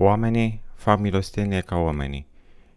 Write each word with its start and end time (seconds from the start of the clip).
Oamenii 0.00 0.62
fac 0.74 0.98
milostenie 0.98 1.60
ca 1.60 1.76
oamenii 1.76 2.26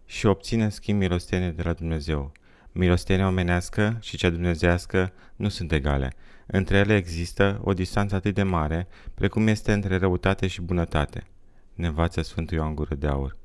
și 0.05 0.25
obțin 0.25 0.61
în 0.61 0.69
schimb 0.69 0.99
milostenie 0.99 1.49
de 1.49 1.61
la 1.61 1.73
Dumnezeu. 1.73 2.31
Milostenia 2.71 3.27
omenească 3.27 3.97
și 3.99 4.17
cea 4.17 4.29
dumnezească 4.29 5.13
nu 5.35 5.49
sunt 5.49 5.71
egale. 5.71 6.13
Între 6.45 6.77
ele 6.77 6.95
există 6.95 7.61
o 7.63 7.73
distanță 7.73 8.15
atât 8.15 8.33
de 8.33 8.43
mare, 8.43 8.87
precum 9.13 9.47
este 9.47 9.73
între 9.73 9.97
răutate 9.97 10.47
și 10.47 10.61
bunătate. 10.61 11.27
Ne 11.73 11.87
învață 11.87 12.21
Sfântul 12.21 12.57
Ioan 12.57 12.75
Gură 12.75 12.95
de 12.95 13.07
Aur. 13.07 13.37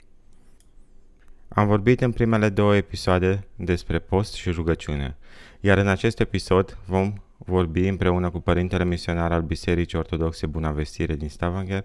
Am 1.49 1.67
vorbit 1.67 2.01
în 2.01 2.13
primele 2.13 2.49
două 2.49 2.77
episoade 2.77 3.47
despre 3.57 3.99
post 3.99 4.35
și 4.35 4.51
rugăciune, 4.51 5.17
iar 5.61 5.79
în 5.79 5.89
acest 5.89 6.21
episod 6.21 6.79
vom 6.87 7.13
vorbi 7.39 7.89
împreună 7.89 8.31
cu 8.31 8.41
părintele 8.41 8.85
misionar 8.85 9.33
al 9.33 9.43
Bisericii 9.43 9.99
Ortodoxe 9.99 10.47
Bunavestire 10.47 11.15
din 11.15 11.29
Stavanger, 11.29 11.85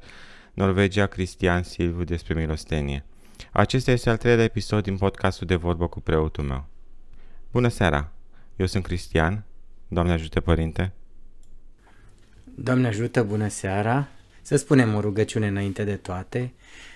Norvegia 0.54 1.05
Cristian 1.05 1.63
Silviu 1.63 2.04
despre 2.04 2.34
milostenie. 2.34 3.05
Acesta 3.52 3.91
este 3.91 4.09
al 4.09 4.17
treilea 4.17 4.44
episod 4.44 4.84
din 4.84 4.98
podcastul 4.98 5.48
de 5.48 5.55
vorbă 5.55 5.88
cu 5.88 5.99
preotul 5.99 6.44
meu. 6.44 6.66
Bună 7.52 7.67
seara! 7.67 8.12
Eu 8.55 8.66
sunt 8.66 8.84
Cristian. 8.84 9.44
Doamne 9.88 10.11
ajută, 10.11 10.39
Părinte! 10.39 10.91
Doamne 12.55 12.88
ajută, 12.88 13.23
bună 13.23 13.48
seara! 13.48 14.08
Să 14.41 14.55
spunem 14.55 14.95
o 14.95 14.99
rugăciune 14.99 15.48
înainte 15.48 15.84
de 15.84 15.95
toate. 15.95 16.53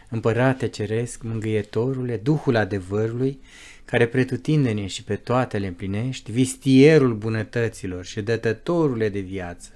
Împărate 0.10 0.68
Ceresc, 0.68 1.24
Mângâietorule, 1.24 2.18
Duhul 2.18 2.56
adevărului, 2.56 3.40
care 3.86 4.08
pretutindene 4.08 4.86
și 4.86 5.04
pe 5.04 5.16
toate 5.16 5.58
le 5.58 5.68
împlinești, 5.68 6.32
vistierul 6.32 7.14
bunătăților 7.14 8.06
și 8.06 8.22
dătătorule 8.22 9.10
de 9.10 9.20
viață, 9.20 9.70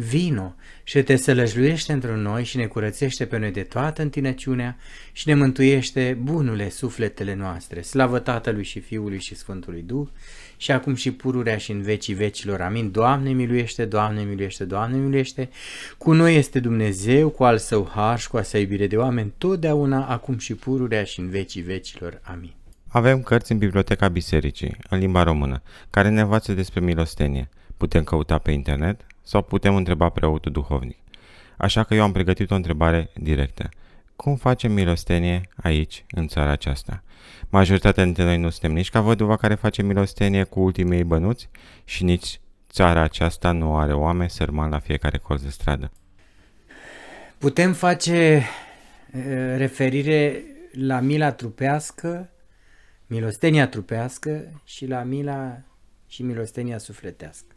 vino 0.00 0.54
și 0.82 1.02
te 1.02 1.16
sălăjluiește 1.16 1.92
într 1.92 2.08
noi 2.08 2.44
și 2.44 2.56
ne 2.56 2.66
curățește 2.66 3.26
pe 3.26 3.38
noi 3.38 3.50
de 3.50 3.62
toată 3.62 4.02
întinăciunea 4.02 4.76
și 5.12 5.28
ne 5.28 5.34
mântuiește 5.34 6.18
bunule 6.22 6.68
sufletele 6.68 7.34
noastre. 7.34 7.80
Slavă 7.80 8.18
Tatălui 8.18 8.64
și 8.64 8.80
Fiului 8.80 9.20
și 9.20 9.34
Sfântului 9.34 9.82
Duh 9.82 10.08
și 10.56 10.70
acum 10.70 10.94
și 10.94 11.12
pururea 11.12 11.56
și 11.56 11.70
în 11.70 11.82
vecii 11.82 12.14
vecilor. 12.14 12.60
Amin. 12.60 12.90
Doamne 12.90 13.30
miluiește, 13.30 13.84
Doamne 13.84 14.22
miluiește, 14.22 14.64
Doamne 14.64 14.96
miluiește. 14.96 15.48
Cu 15.96 16.12
noi 16.12 16.36
este 16.36 16.60
Dumnezeu, 16.60 17.28
cu 17.28 17.44
al 17.44 17.58
său 17.58 17.90
har 17.94 18.18
și 18.18 18.28
cu 18.28 18.36
a 18.36 18.42
sa 18.42 18.58
iubire 18.58 18.86
de 18.86 18.96
oameni, 18.96 19.32
totdeauna, 19.38 20.06
acum 20.06 20.38
și 20.38 20.54
pururea 20.54 21.04
și 21.04 21.20
în 21.20 21.28
vecii 21.28 21.62
vecilor. 21.62 22.20
Amin. 22.22 22.52
Avem 22.88 23.22
cărți 23.22 23.52
în 23.52 23.58
Biblioteca 23.58 24.08
Bisericii, 24.08 24.76
în 24.88 24.98
limba 24.98 25.22
română, 25.22 25.62
care 25.90 26.08
ne 26.08 26.20
învață 26.20 26.52
despre 26.52 26.80
milostenie. 26.80 27.48
Putem 27.78 28.04
căuta 28.04 28.38
pe 28.38 28.50
internet 28.50 29.06
sau 29.22 29.42
putem 29.42 29.76
întreba 29.76 30.08
preotul 30.08 30.52
duhovnic. 30.52 30.98
Așa 31.56 31.84
că 31.84 31.94
eu 31.94 32.02
am 32.02 32.12
pregătit 32.12 32.50
o 32.50 32.54
întrebare 32.54 33.10
directă. 33.14 33.68
Cum 34.16 34.36
facem 34.36 34.72
milostenie 34.72 35.40
aici, 35.56 36.04
în 36.10 36.28
țara 36.28 36.50
aceasta? 36.50 37.02
Majoritatea 37.48 38.04
dintre 38.04 38.24
noi 38.24 38.38
nu 38.38 38.50
suntem 38.50 38.72
nici 38.72 38.90
ca 38.90 39.00
văduva 39.00 39.36
care 39.36 39.54
face 39.54 39.82
milostenie 39.82 40.44
cu 40.44 40.60
ultimii 40.60 41.04
bănuți 41.04 41.48
și 41.84 42.04
nici 42.04 42.40
țara 42.70 43.00
aceasta 43.00 43.52
nu 43.52 43.76
are 43.76 43.92
oameni 43.92 44.30
sărmani 44.30 44.70
la 44.70 44.78
fiecare 44.78 45.18
colț 45.18 45.42
de 45.42 45.48
stradă. 45.48 45.90
Putem 47.38 47.72
face 47.72 48.42
referire 49.56 50.42
la 50.72 51.00
mila 51.00 51.32
trupească, 51.32 52.30
milostenia 53.06 53.68
trupească 53.68 54.60
și 54.64 54.86
la 54.86 55.02
mila 55.02 55.60
și 56.06 56.22
milostenia 56.22 56.78
sufletească. 56.78 57.52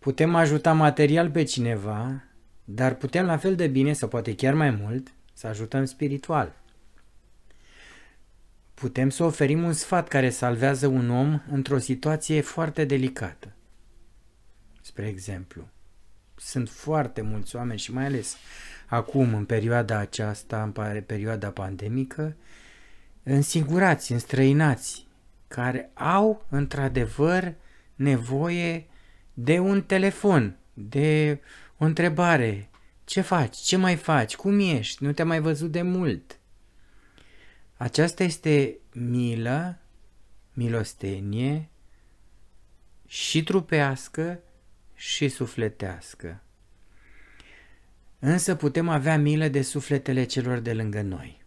Putem 0.00 0.34
ajuta 0.34 0.72
material 0.72 1.30
pe 1.30 1.42
cineva, 1.42 2.22
dar 2.64 2.94
putem 2.94 3.24
la 3.24 3.36
fel 3.36 3.56
de 3.56 3.66
bine, 3.66 3.92
sau 3.92 4.08
poate 4.08 4.34
chiar 4.34 4.54
mai 4.54 4.70
mult, 4.70 5.12
să 5.32 5.46
ajutăm 5.46 5.84
spiritual. 5.84 6.56
Putem 8.74 9.10
să 9.10 9.24
oferim 9.24 9.62
un 9.62 9.72
sfat 9.72 10.08
care 10.08 10.30
salvează 10.30 10.86
un 10.86 11.10
om 11.10 11.40
într-o 11.50 11.78
situație 11.78 12.40
foarte 12.40 12.84
delicată. 12.84 13.52
Spre 14.80 15.06
exemplu, 15.06 15.68
sunt 16.36 16.68
foarte 16.68 17.20
mulți 17.20 17.56
oameni 17.56 17.78
și 17.78 17.92
mai 17.92 18.04
ales 18.04 18.36
acum, 18.86 19.34
în 19.34 19.44
perioada 19.44 19.98
aceasta, 19.98 20.62
în 20.62 21.02
perioada 21.02 21.50
pandemică, 21.50 22.36
însingurați, 23.22 24.12
înstrăinați, 24.12 25.06
care 25.48 25.90
au 25.94 26.46
într-adevăr 26.48 27.54
nevoie 27.94 28.86
de 29.34 29.58
un 29.58 29.82
telefon, 29.82 30.56
de 30.74 31.40
o 31.76 31.84
întrebare. 31.84 32.68
Ce 33.04 33.20
faci? 33.20 33.56
Ce 33.56 33.76
mai 33.76 33.96
faci? 33.96 34.36
Cum 34.36 34.58
ești? 34.58 35.04
Nu 35.04 35.12
te-am 35.12 35.28
mai 35.28 35.40
văzut 35.40 35.70
de 35.70 35.82
mult. 35.82 36.38
Aceasta 37.76 38.24
este 38.24 38.78
milă, 38.92 39.78
milostenie 40.52 41.68
și 43.06 43.42
trupească 43.42 44.40
și 44.94 45.28
sufletească. 45.28 46.42
Însă 48.18 48.54
putem 48.54 48.88
avea 48.88 49.18
milă 49.18 49.48
de 49.48 49.62
sufletele 49.62 50.24
celor 50.24 50.58
de 50.58 50.72
lângă 50.72 51.02
noi. 51.02 51.42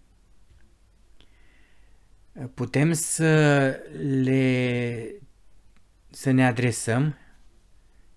Putem 2.54 2.94
să 2.94 3.66
le 4.24 5.06
să 6.10 6.32
ne 6.32 6.46
adresăm 6.46 7.18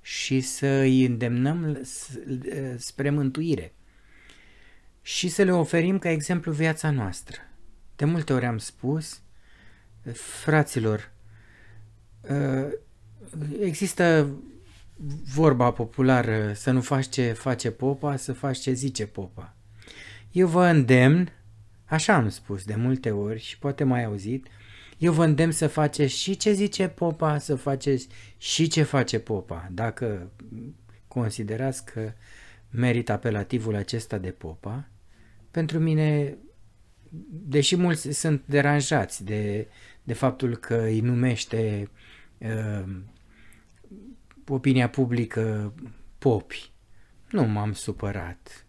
și 0.06 0.40
să 0.40 0.66
îi 0.66 1.04
îndemnăm 1.04 1.80
spre 2.76 3.10
mântuire 3.10 3.72
și 5.02 5.28
să 5.28 5.42
le 5.42 5.52
oferim 5.52 5.98
ca 5.98 6.10
exemplu 6.10 6.52
viața 6.52 6.90
noastră. 6.90 7.36
De 7.96 8.04
multe 8.04 8.32
ori 8.32 8.44
am 8.44 8.58
spus, 8.58 9.20
fraților, 10.12 11.12
ă, 12.30 12.68
există 13.60 14.30
vorba 15.34 15.70
populară 15.70 16.52
să 16.52 16.70
nu 16.70 16.80
faci 16.80 17.08
ce 17.08 17.32
face 17.32 17.70
popa, 17.70 18.16
să 18.16 18.32
faci 18.32 18.58
ce 18.58 18.72
zice 18.72 19.06
popa. 19.06 19.56
Eu 20.32 20.48
vă 20.48 20.66
îndemn, 20.66 21.32
așa 21.84 22.14
am 22.14 22.28
spus 22.28 22.64
de 22.64 22.74
multe 22.74 23.10
ori 23.10 23.40
și 23.40 23.58
poate 23.58 23.84
mai 23.84 24.04
auzit, 24.04 24.46
eu 24.98 25.12
vă 25.12 25.24
îndemn 25.24 25.52
să 25.52 25.66
faceți 25.66 26.14
și 26.14 26.36
ce 26.36 26.52
zice 26.52 26.88
popa, 26.88 27.38
să 27.38 27.54
faceți 27.54 28.08
și 28.36 28.68
ce 28.68 28.82
face 28.82 29.18
popa. 29.18 29.68
Dacă 29.72 30.30
considerați 31.08 31.84
că 31.84 32.12
merită 32.70 33.12
apelativul 33.12 33.74
acesta 33.74 34.18
de 34.18 34.30
popa, 34.30 34.88
pentru 35.50 35.78
mine, 35.78 36.36
deși 37.28 37.76
mulți 37.76 38.10
sunt 38.10 38.42
deranjați 38.46 39.24
de, 39.24 39.68
de 40.02 40.12
faptul 40.12 40.56
că 40.56 40.82
îi 40.82 41.00
numește 41.00 41.90
uh, 42.38 42.96
opinia 44.48 44.88
publică 44.88 45.74
popi, 46.18 46.72
nu 47.30 47.44
m-am 47.44 47.72
supărat. 47.72 48.66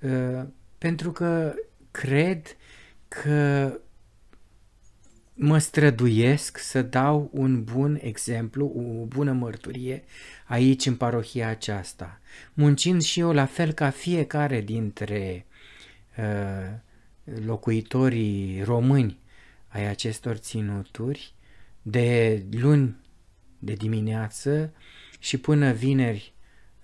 Uh, 0.00 0.42
pentru 0.78 1.12
că 1.12 1.54
cred 1.90 2.56
că 3.08 3.72
mă 5.42 5.58
străduiesc 5.58 6.58
să 6.58 6.82
dau 6.82 7.30
un 7.32 7.64
bun 7.64 7.98
exemplu, 8.02 8.66
o 8.66 9.04
bună 9.04 9.32
mărturie 9.32 10.04
aici 10.46 10.86
în 10.86 10.96
parohia 10.96 11.48
aceasta, 11.48 12.20
muncind 12.52 13.02
și 13.02 13.20
eu 13.20 13.32
la 13.32 13.44
fel 13.44 13.72
ca 13.72 13.90
fiecare 13.90 14.60
dintre 14.60 15.46
uh, 16.18 16.78
locuitorii 17.44 18.62
români 18.62 19.18
ai 19.68 19.86
acestor 19.86 20.36
ținuturi, 20.36 21.34
de 21.82 22.42
luni 22.50 22.96
de 23.58 23.72
dimineață 23.72 24.72
și 25.18 25.38
până 25.38 25.72
vineri 25.72 26.32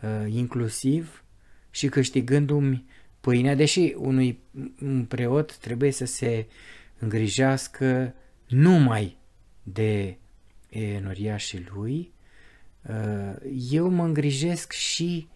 uh, 0.02 0.32
inclusiv 0.32 1.24
și 1.70 1.88
câștigându-mi 1.88 2.86
pâinea, 3.20 3.54
deși 3.54 3.94
unui 3.96 4.38
un 4.82 5.04
preot 5.04 5.56
trebuie 5.56 5.90
să 5.90 6.04
se 6.04 6.46
îngrijească 6.98 8.14
numai 8.48 9.16
de 9.62 10.18
enoriașii 10.68 11.66
lui, 11.74 12.12
uh, 12.88 13.36
eu 13.70 13.88
mă 13.88 14.04
îngrijesc 14.04 14.72
și 14.72 15.28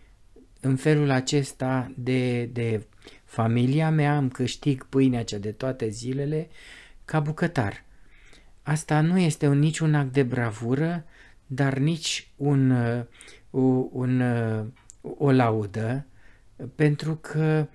în 0.60 0.76
felul 0.76 1.10
acesta 1.10 1.92
de, 1.96 2.44
de 2.44 2.86
familia 3.24 3.90
mea, 3.90 4.16
îmi 4.16 4.30
câștig 4.30 4.86
pâinea 4.88 5.24
cea 5.24 5.38
de 5.38 5.52
toate 5.52 5.88
zilele 5.88 6.48
ca 7.04 7.20
bucătar. 7.20 7.84
Asta 8.62 9.00
nu 9.00 9.18
este 9.18 9.46
un, 9.46 9.58
niciun 9.58 9.94
act 9.94 10.12
de 10.12 10.22
bravură, 10.22 11.04
dar 11.46 11.78
nici 11.78 12.30
un, 12.36 12.70
uh, 12.70 13.04
un, 13.50 13.88
un, 13.92 14.20
uh, 14.20 14.66
o 15.18 15.30
laudă, 15.32 16.06
pentru 16.74 17.16
că 17.16 17.66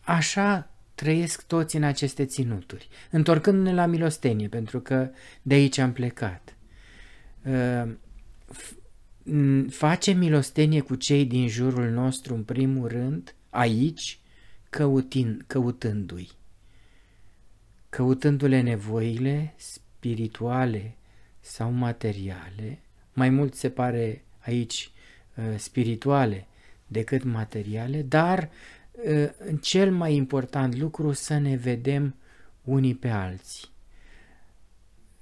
așa 0.00 0.70
trăiesc 0.98 1.46
toți 1.46 1.76
în 1.76 1.82
aceste 1.82 2.24
ținuturi, 2.24 2.88
întorcându-ne 3.10 3.74
la 3.74 3.86
milostenie, 3.86 4.48
pentru 4.48 4.80
că 4.80 5.10
de 5.42 5.54
aici 5.54 5.78
am 5.78 5.92
plecat. 5.92 6.56
Uh, 7.44 7.92
face 9.70 10.12
milostenie 10.12 10.80
cu 10.80 10.94
cei 10.94 11.24
din 11.24 11.48
jurul 11.48 11.90
nostru 11.90 12.34
în 12.34 12.42
primul 12.42 12.88
rând, 12.88 13.34
aici, 13.50 14.18
căutin, 14.70 15.44
căutându-i, 15.46 16.30
căutându-le 17.88 18.60
nevoile 18.60 19.54
spirituale 19.56 20.96
sau 21.40 21.70
materiale, 21.70 22.78
mai 23.12 23.30
mult 23.30 23.54
se 23.54 23.70
pare 23.70 24.24
aici 24.38 24.90
uh, 25.34 25.44
spirituale 25.56 26.46
decât 26.86 27.22
materiale, 27.22 28.02
dar 28.02 28.38
uh, 28.38 28.77
cel 29.60 29.92
mai 29.92 30.14
important 30.14 30.76
lucru 30.76 31.12
să 31.12 31.38
ne 31.38 31.56
vedem 31.56 32.14
unii 32.64 32.94
pe 32.94 33.08
alții. 33.08 33.68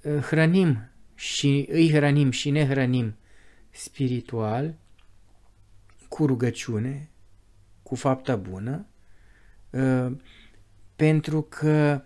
Uh, 0.01 0.17
hrănim 0.17 0.89
și 1.15 1.67
îi 1.69 1.91
hrănim 1.91 2.31
și 2.31 2.49
ne 2.49 2.65
hrănim 2.65 3.15
spiritual, 3.69 4.75
cu 6.07 6.25
rugăciune, 6.25 7.09
cu 7.83 7.95
fapta 7.95 8.35
bună, 8.35 8.85
uh, 9.69 10.11
pentru 10.95 11.41
că 11.41 12.03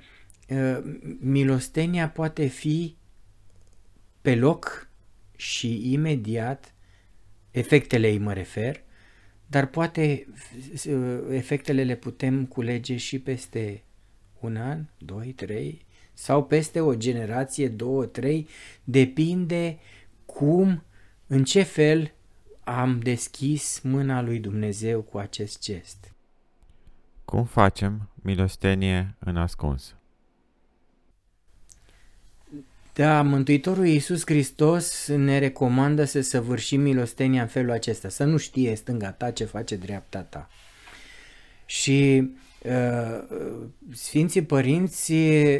uh, 0.49 0.97
milostenia 1.19 2.09
poate 2.09 2.45
fi 2.45 2.95
pe 4.21 4.35
loc 4.35 4.89
și 5.35 5.91
imediat, 5.93 6.73
efectele 7.51 8.07
ei 8.07 8.17
mă 8.17 8.33
refer, 8.33 8.83
dar 9.51 9.65
poate 9.65 10.27
uh, 10.87 11.19
efectele 11.29 11.83
le 11.83 11.95
putem 11.95 12.45
culege 12.45 12.97
și 12.97 13.19
peste 13.19 13.83
un 14.39 14.55
an, 14.55 14.85
doi, 14.97 15.33
trei, 15.33 15.85
sau 16.13 16.43
peste 16.43 16.81
o 16.81 16.95
generație, 16.95 17.67
două, 17.67 18.05
trei, 18.05 18.47
depinde 18.83 19.79
cum, 20.25 20.83
în 21.27 21.43
ce 21.43 21.63
fel 21.63 22.11
am 22.63 22.99
deschis 22.99 23.79
mâna 23.83 24.21
lui 24.21 24.39
Dumnezeu 24.39 25.01
cu 25.01 25.17
acest 25.17 25.61
gest. 25.61 26.13
Cum 27.25 27.43
facem 27.43 28.09
milostenie 28.15 29.15
în 29.19 29.37
ascuns? 29.37 29.95
Da, 33.01 33.21
Mântuitorul 33.21 33.85
Iisus 33.85 34.21
Hristos 34.25 35.07
ne 35.07 35.39
recomandă 35.39 36.03
să 36.03 36.21
săvârșim 36.21 36.81
milostenia 36.81 37.41
în 37.41 37.47
felul 37.47 37.71
acesta, 37.71 38.09
să 38.09 38.23
nu 38.23 38.37
știe 38.37 38.75
stânga 38.75 39.11
ta 39.11 39.31
ce 39.31 39.45
face 39.45 39.75
dreapta 39.75 40.19
ta. 40.19 40.49
Și 41.65 42.29
uh, 42.63 43.23
Sfinții 43.93 44.43
Părinți 44.43 45.11
uh, 45.11 45.57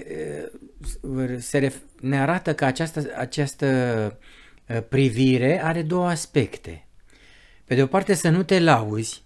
se 1.38 1.68
ref- 1.68 2.02
ne 2.02 2.20
arată 2.20 2.56
că 2.56 2.66
această, 2.66 3.14
această 3.18 3.68
uh, 4.68 4.82
privire 4.90 5.64
are 5.64 5.82
două 5.82 6.08
aspecte. 6.08 6.88
Pe 7.66 7.76
de 7.76 7.84
o 7.84 7.88
parte 7.88 8.14
să 8.14 8.30
nu 8.30 8.44
te 8.44 8.60
lauzi 8.60 9.24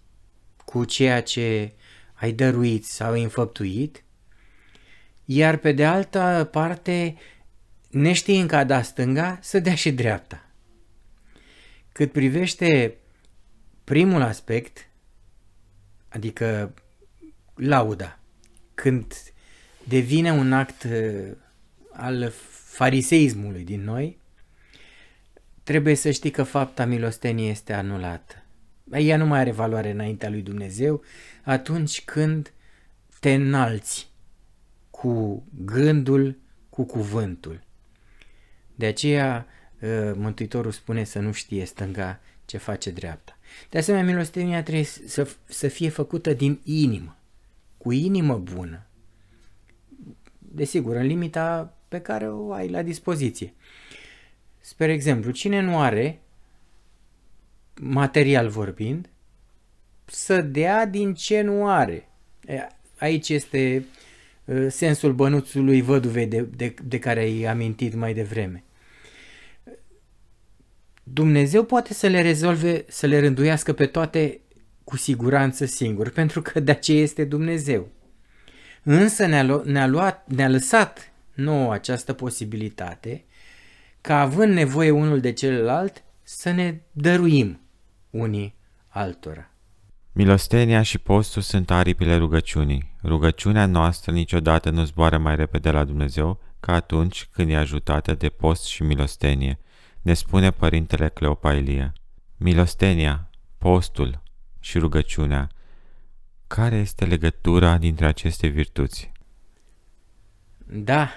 cu 0.65 0.85
ceea 0.85 1.21
ce 1.21 1.71
ai 2.13 2.31
dăruit 2.31 2.85
sau 2.85 3.13
înfăptuit, 3.13 4.03
iar 5.25 5.57
pe 5.57 5.71
de 5.71 5.85
altă 5.85 6.49
parte, 6.51 7.15
neștiind 7.95 8.49
că 8.49 8.55
a 8.55 8.63
dat 8.63 8.85
stânga, 8.85 9.39
să 9.41 9.59
dea 9.59 9.75
și 9.75 9.91
dreapta. 9.91 10.49
Cât 11.91 12.11
privește 12.11 12.97
primul 13.83 14.21
aspect, 14.21 14.89
adică 16.09 16.73
lauda, 17.55 18.19
când 18.73 19.13
devine 19.83 20.31
un 20.31 20.53
act 20.53 20.83
uh, 20.83 21.31
al 21.91 22.31
fariseismului 22.49 23.63
din 23.63 23.83
noi, 23.83 24.19
trebuie 25.63 25.95
să 25.95 26.11
știi 26.11 26.31
că 26.31 26.43
fapta 26.43 26.85
milosteniei 26.85 27.49
este 27.49 27.73
anulată. 27.73 28.43
Ea 28.91 29.17
nu 29.17 29.25
mai 29.25 29.39
are 29.39 29.51
valoare 29.51 29.91
înaintea 29.91 30.29
lui 30.29 30.41
Dumnezeu 30.41 31.03
atunci 31.43 32.03
când 32.03 32.53
te 33.19 33.33
înalți 33.33 34.09
cu 34.89 35.43
gândul, 35.65 36.39
cu 36.69 36.83
cuvântul. 36.83 37.64
De 38.75 38.85
aceea 38.85 39.45
ă, 39.83 40.13
Mântuitorul 40.17 40.71
spune 40.71 41.03
să 41.03 41.19
nu 41.19 41.31
știe 41.31 41.65
stânga 41.65 42.19
ce 42.45 42.57
face 42.57 42.91
dreapta. 42.91 43.37
De 43.69 43.77
asemenea, 43.77 44.05
milostenia 44.05 44.63
trebuie 44.63 44.83
să, 44.83 45.27
să 45.45 45.67
fie 45.67 45.89
făcută 45.89 46.33
din 46.33 46.59
inimă, 46.63 47.17
cu 47.77 47.91
inimă 47.91 48.37
bună. 48.37 48.85
Desigur, 50.39 50.95
în 50.95 51.05
limita 51.05 51.77
pe 51.87 52.01
care 52.01 52.29
o 52.29 52.51
ai 52.51 52.67
la 52.67 52.81
dispoziție. 52.81 53.53
Spre 54.59 54.93
exemplu, 54.93 55.31
cine 55.31 55.61
nu 55.61 55.79
are, 55.79 56.21
material 57.81 58.49
vorbind, 58.49 59.09
să 60.05 60.41
dea 60.41 60.85
din 60.85 61.13
ce 61.13 61.41
nu 61.41 61.67
are. 61.67 62.09
Aici 62.97 63.29
este 63.29 63.85
sensul 64.67 65.13
bănuțului 65.13 65.81
văduvei 65.81 66.27
de, 66.27 66.41
de, 66.41 66.73
de 66.83 66.99
care 66.99 67.19
ai 67.19 67.43
amintit 67.43 67.93
mai 67.93 68.13
devreme. 68.13 68.63
Dumnezeu 71.07 71.63
poate 71.63 71.93
să 71.93 72.07
le 72.07 72.21
rezolve, 72.21 72.85
să 72.87 73.05
le 73.05 73.19
rânduiască 73.19 73.73
pe 73.73 73.85
toate 73.85 74.39
cu 74.83 74.97
siguranță 74.97 75.65
singur, 75.65 76.09
pentru 76.19 76.41
că 76.41 76.59
de 76.59 76.71
aceea 76.71 77.01
este 77.01 77.23
Dumnezeu. 77.23 77.87
Însă 78.83 79.25
ne-a, 79.25 79.61
ne-a, 79.63 79.87
luat, 79.87 80.27
ne-a 80.27 80.49
lăsat 80.49 81.11
nouă 81.33 81.73
această 81.73 82.13
posibilitate 82.13 83.23
ca 84.01 84.21
având 84.21 84.53
nevoie 84.53 84.91
unul 84.91 85.19
de 85.19 85.31
celălalt 85.31 86.03
să 86.23 86.51
ne 86.51 86.81
dăruim 86.91 87.59
unii 88.09 88.55
altora. 88.87 89.49
Milostenia 90.11 90.81
și 90.81 90.97
postul 90.97 91.41
sunt 91.41 91.71
aripile 91.71 92.15
rugăciunii. 92.15 92.95
Rugăciunea 93.03 93.65
noastră 93.65 94.11
niciodată 94.11 94.69
nu 94.69 94.83
zboară 94.83 95.17
mai 95.17 95.35
repede 95.35 95.71
la 95.71 95.83
Dumnezeu 95.83 96.39
ca 96.59 96.73
atunci 96.73 97.27
când 97.31 97.49
e 97.49 97.55
ajutată 97.55 98.13
de 98.13 98.29
post 98.29 98.65
și 98.65 98.83
milostenie, 98.83 99.59
ne 100.05 100.13
spune 100.13 100.51
Părintele 100.51 101.09
Cleopailia. 101.09 101.93
Milostenia, 102.37 103.29
postul 103.57 104.23
și 104.59 104.77
rugăciunea, 104.77 105.49
care 106.47 106.75
este 106.75 107.05
legătura 107.05 107.77
dintre 107.77 108.05
aceste 108.05 108.47
virtuți? 108.47 109.11
Da, 110.65 111.09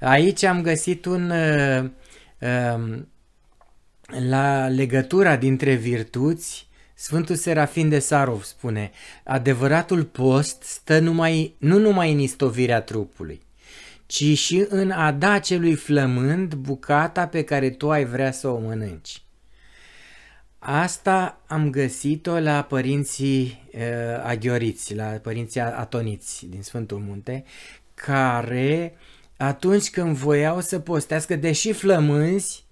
Aici 0.00 0.42
am 0.42 0.62
găsit 0.62 1.04
un... 1.04 1.30
Uh, 1.30 1.90
uh, 2.38 2.98
la 4.28 4.68
legătura 4.68 5.36
dintre 5.36 5.74
virtuți, 5.74 6.68
Sfântul 6.94 7.36
Serafin 7.36 7.88
de 7.88 7.98
Sarov 7.98 8.42
spune, 8.42 8.90
adevăratul 9.24 10.04
post 10.04 10.62
stă 10.62 10.98
numai, 10.98 11.54
nu 11.58 11.78
numai 11.78 12.12
în 12.12 12.18
istovirea 12.18 12.80
trupului, 12.80 13.40
ci 14.14 14.38
și 14.38 14.66
în 14.68 14.90
a 14.90 15.12
da 15.12 15.38
celui 15.38 15.74
flămând 15.74 16.54
bucata 16.54 17.26
pe 17.26 17.44
care 17.44 17.70
tu 17.70 17.90
ai 17.90 18.04
vrea 18.04 18.32
să 18.32 18.48
o 18.48 18.58
mănânci. 18.58 19.22
Asta 20.58 21.40
am 21.46 21.70
găsit-o 21.70 22.38
la 22.38 22.62
părinții 22.62 23.68
uh, 23.72 23.80
aghioriți, 24.22 24.94
la 24.94 25.04
părinții 25.04 25.60
atoniți 25.60 26.46
din 26.46 26.62
Sfântul 26.62 26.98
Munte, 26.98 27.44
care 27.94 28.94
atunci 29.36 29.90
când 29.90 30.16
voiau 30.16 30.60
să 30.60 30.78
postească, 30.78 31.36
deși 31.36 31.72
flămânzi, 31.72 32.64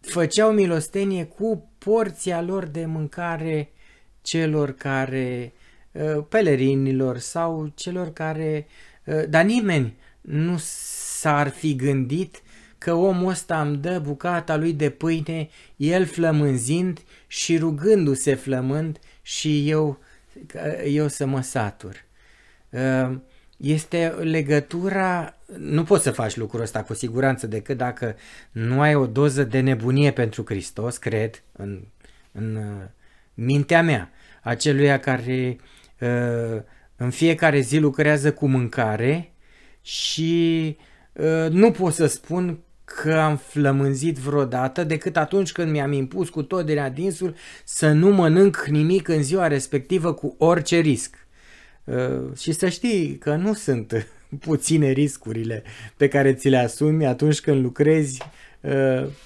făceau 0.00 0.52
milostenie 0.52 1.24
cu 1.24 1.70
porția 1.78 2.42
lor 2.42 2.66
de 2.66 2.84
mâncare 2.84 3.72
celor 4.22 4.72
care, 4.72 5.52
uh, 5.92 6.24
pelerinilor 6.28 7.18
sau 7.18 7.72
celor 7.74 8.12
care, 8.12 8.66
uh, 9.04 9.22
dar 9.28 9.44
nimeni 9.44 9.98
nu 10.20 10.56
s-ar 10.58 11.48
fi 11.48 11.76
gândit 11.76 12.42
că 12.78 12.92
omul 12.92 13.28
ăsta 13.28 13.60
îmi 13.60 13.76
dă 13.76 13.98
bucata 13.98 14.56
lui 14.56 14.72
de 14.72 14.90
pâine, 14.90 15.48
el 15.76 16.06
flămânzind 16.06 17.00
și 17.26 17.58
rugându-se 17.58 18.34
flămând 18.34 18.98
și 19.22 19.70
eu, 19.70 19.98
eu 20.84 21.08
să 21.08 21.26
mă 21.26 21.40
satur. 21.40 22.04
Uh, 22.70 23.16
este 23.56 24.08
legătura, 24.08 25.38
nu 25.58 25.84
poți 25.84 26.02
să 26.02 26.10
faci 26.10 26.36
lucrul 26.36 26.60
ăsta 26.60 26.82
cu 26.82 26.94
siguranță 26.94 27.46
decât 27.46 27.76
dacă 27.76 28.16
nu 28.52 28.80
ai 28.80 28.94
o 28.94 29.06
doză 29.06 29.44
de 29.44 29.60
nebunie 29.60 30.10
pentru 30.10 30.44
Hristos, 30.46 30.96
cred, 30.96 31.42
în, 31.52 31.80
în 32.32 32.56
uh, 32.56 32.86
mintea 33.34 33.82
mea, 33.82 34.10
aceluia 34.42 34.98
care 34.98 35.56
uh, 36.00 36.62
în 36.96 37.10
fiecare 37.10 37.60
zi 37.60 37.78
lucrează 37.78 38.32
cu 38.32 38.48
mâncare 38.48 39.29
și 39.82 40.76
uh, 41.12 41.50
nu 41.50 41.70
pot 41.70 41.92
să 41.92 42.06
spun 42.06 42.58
că 42.84 43.12
am 43.12 43.36
flămânzit 43.36 44.16
vreodată 44.16 44.84
decât 44.84 45.16
atunci 45.16 45.52
când 45.52 45.70
mi-am 45.70 45.92
impus 45.92 46.28
cu 46.28 46.42
tot 46.42 46.66
de 46.66 46.80
adinsul 46.80 47.34
să 47.64 47.92
nu 47.92 48.10
mănânc 48.10 48.66
nimic 48.66 49.08
în 49.08 49.22
ziua 49.22 49.46
respectivă 49.46 50.12
cu 50.12 50.34
orice 50.38 50.78
risc. 50.78 51.26
Uh, 51.84 52.36
și 52.36 52.52
să 52.52 52.68
știi 52.68 53.16
că 53.18 53.34
nu 53.34 53.54
sunt 53.54 54.06
puține 54.46 54.90
riscurile 54.90 55.62
pe 55.96 56.08
care 56.08 56.34
ți 56.34 56.48
le 56.48 56.56
asumi 56.56 57.06
atunci 57.06 57.40
când 57.40 57.62
lucrezi 57.62 58.22
uh, 58.22 58.28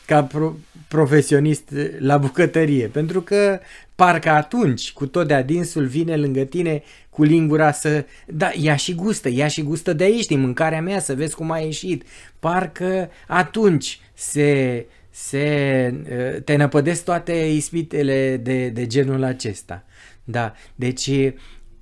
ca 0.06 0.24
pro- 0.24 0.56
profesionist 0.88 1.70
la 1.98 2.18
bucătărie, 2.18 2.86
pentru 2.86 3.20
că 3.20 3.60
parcă 3.94 4.30
atunci, 4.30 4.92
cu 4.92 5.06
tot 5.06 5.26
de 5.26 5.34
adinsul, 5.34 5.86
vine 5.86 6.16
lângă 6.16 6.44
tine 6.44 6.82
cu 7.10 7.22
lingura 7.22 7.72
să... 7.72 8.04
Da, 8.26 8.50
ia 8.54 8.76
și 8.76 8.94
gustă, 8.94 9.28
ia 9.28 9.48
și 9.48 9.62
gustă 9.62 9.92
de 9.92 10.04
aici, 10.04 10.26
din 10.26 10.40
mâncarea 10.40 10.82
mea, 10.82 11.00
să 11.00 11.14
vezi 11.14 11.34
cum 11.34 11.50
a 11.50 11.58
ieșit. 11.58 12.04
Parcă 12.38 13.10
atunci 13.26 14.00
se, 14.14 14.86
se, 15.10 15.94
uh, 16.02 16.42
te 16.42 16.56
năpădesc 16.56 17.04
toate 17.04 17.32
ispitele 17.32 18.36
de, 18.36 18.68
de 18.68 18.86
genul 18.86 19.22
acesta. 19.22 19.84
Da, 20.24 20.54
deci 20.74 21.10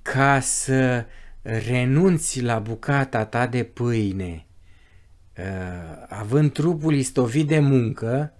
ca 0.01 0.39
să 0.39 1.05
renunți 1.41 2.41
la 2.41 2.59
bucata 2.59 3.25
ta 3.25 3.47
de 3.47 3.63
pâine, 3.63 4.45
uh, 4.45 4.52
având 6.07 6.51
trupul 6.51 6.93
istovit 6.93 7.47
de 7.47 7.59
muncă 7.59 8.33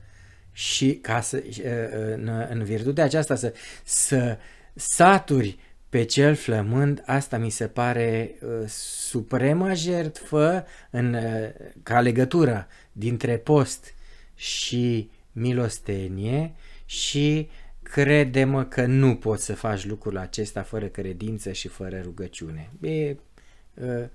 și 0.52 0.94
ca 0.94 1.22
să, 1.22 1.44
uh, 1.46 2.14
în, 2.16 2.46
în 2.50 2.64
virtutea 2.64 3.04
aceasta 3.04 3.36
să, 3.36 3.54
să 3.84 4.38
saturi 4.74 5.58
pe 5.90 6.04
cel 6.04 6.36
flămând, 6.36 7.04
asta 7.06 7.38
mi 7.38 7.50
se 7.50 7.68
pare 7.68 8.36
uh, 8.42 8.68
suprema 9.08 9.74
jertfă 9.74 10.66
în, 10.90 11.14
uh, 11.14 11.50
ca 11.84 12.02
legătură 12.02 12.68
dintre 12.92 13.38
post 13.38 13.94
și 14.36 15.10
milostenie 15.32 16.54
și 16.86 17.50
crede-mă 17.84 18.64
că 18.64 18.86
nu 18.86 19.16
poți 19.16 19.46
să 19.46 19.56
faci 19.56 19.86
lucrul 19.86 20.18
acesta 20.18 20.62
fără 20.62 20.86
credință 20.86 21.52
și 21.52 21.68
fără 21.68 22.02
rugăciune. 22.04 22.70
E, 22.82 23.10
uh, 23.10 24.06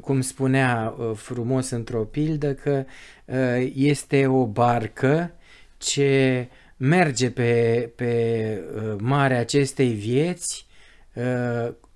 cum 0.00 0.20
spunea 0.20 0.94
uh, 0.98 1.10
frumos 1.14 1.70
într-o 1.70 2.04
pildă, 2.04 2.54
că 2.54 2.84
uh, 3.24 3.70
este 3.74 4.26
o 4.26 4.46
barcă 4.46 5.32
ce 5.78 6.48
merge 6.76 7.30
pe, 7.30 7.90
pe 7.96 8.62
marea 8.98 9.38
acestei 9.38 9.92
vieți, 9.92 10.66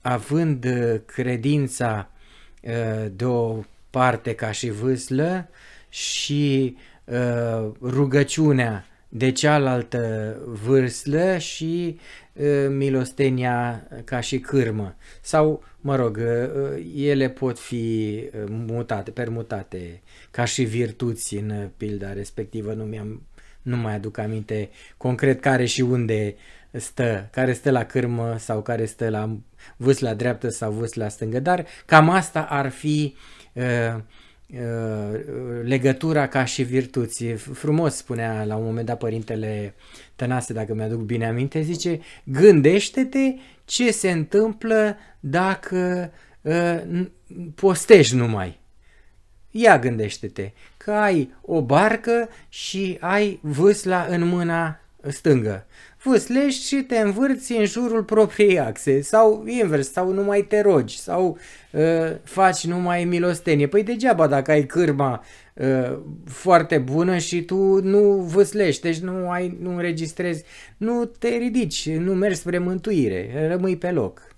având 0.00 0.66
credința 1.06 2.10
de 3.12 3.24
o 3.24 3.60
parte 3.90 4.34
ca 4.34 4.50
și 4.50 4.70
vâslă 4.70 5.48
și 5.88 6.76
rugăciunea 7.80 8.86
de 9.08 9.32
cealaltă 9.32 10.36
vârslă 10.46 11.38
și 11.38 11.98
uh, 11.98 12.25
milostenia 12.68 13.88
ca 14.04 14.20
și 14.20 14.38
cârmă. 14.38 14.96
Sau, 15.20 15.64
mă 15.80 15.96
rog, 15.96 16.16
uh, 16.16 16.86
ele 16.96 17.28
pot 17.28 17.58
fi 17.58 18.24
mutate, 18.48 19.10
permutate 19.10 20.02
ca 20.30 20.44
și 20.44 20.62
virtuți 20.62 21.34
în 21.34 21.68
pilda 21.76 22.12
respectivă. 22.12 22.72
Nu, 22.72 22.84
mi-am, 22.84 23.22
nu 23.62 23.76
mai 23.76 23.94
aduc 23.94 24.18
aminte 24.18 24.70
concret 24.96 25.40
care 25.40 25.64
și 25.64 25.80
unde 25.80 26.34
stă, 26.70 27.28
care 27.32 27.52
stă 27.52 27.70
la 27.70 27.84
cârmă 27.84 28.36
sau 28.38 28.62
care 28.62 28.84
stă 28.84 29.08
la 29.08 29.36
vâsla 29.76 30.14
dreaptă 30.14 30.48
sau 30.48 30.72
vâsla 30.72 31.08
stângă, 31.08 31.40
dar 31.40 31.66
cam 31.86 32.10
asta 32.10 32.40
ar 32.42 32.68
fi 32.68 33.14
uh, 33.14 33.36
Uh, 33.56 34.02
legătura 35.62 36.28
ca 36.28 36.44
și 36.44 36.62
virtuți. 36.62 37.24
Frumos 37.34 37.94
spunea 37.94 38.44
la 38.44 38.56
un 38.56 38.64
moment 38.64 38.86
dat 38.86 38.98
părintele 38.98 39.74
Tănase, 40.16 40.52
dacă 40.52 40.74
mi-aduc 40.74 41.00
bine 41.00 41.26
aminte, 41.26 41.60
zice, 41.60 42.00
gândește-te 42.24 43.34
ce 43.64 43.90
se 43.90 44.10
întâmplă 44.10 44.96
dacă 45.20 46.12
uh, 46.40 47.06
postești 47.54 48.14
numai. 48.14 48.60
Ia 49.50 49.78
gândește-te 49.78 50.52
că 50.76 50.90
ai 50.90 51.34
o 51.42 51.62
barcă 51.62 52.28
și 52.48 52.96
ai 53.00 53.38
vâsla 53.42 54.06
în 54.08 54.24
mâna 54.24 54.80
stângă 55.08 55.66
vâslești 56.06 56.66
și 56.66 56.76
te 56.82 56.98
învârți 56.98 57.52
în 57.52 57.64
jurul 57.64 58.04
propriei 58.04 58.60
axe 58.60 59.00
sau 59.00 59.44
invers, 59.46 59.92
sau 59.92 60.12
nu 60.12 60.22
mai 60.22 60.42
te 60.42 60.60
rogi 60.60 60.98
sau 60.98 61.38
uh, 61.72 61.82
faci 62.22 62.66
numai 62.66 63.04
milostenie. 63.04 63.66
Păi 63.66 63.82
degeaba 63.82 64.26
dacă 64.26 64.50
ai 64.50 64.66
cârma 64.66 65.24
uh, 65.54 65.98
foarte 66.24 66.78
bună 66.78 67.18
și 67.18 67.42
tu 67.42 67.82
nu 67.82 68.00
vâslești, 68.12 68.82
deci 68.82 68.98
nu, 68.98 69.30
ai, 69.30 69.56
nu 69.60 69.74
înregistrezi, 69.74 70.44
nu 70.76 71.04
te 71.04 71.28
ridici, 71.28 71.88
nu 71.90 72.14
mergi 72.14 72.38
spre 72.38 72.58
mântuire, 72.58 73.46
rămâi 73.48 73.76
pe 73.76 73.90
loc. 73.90 74.34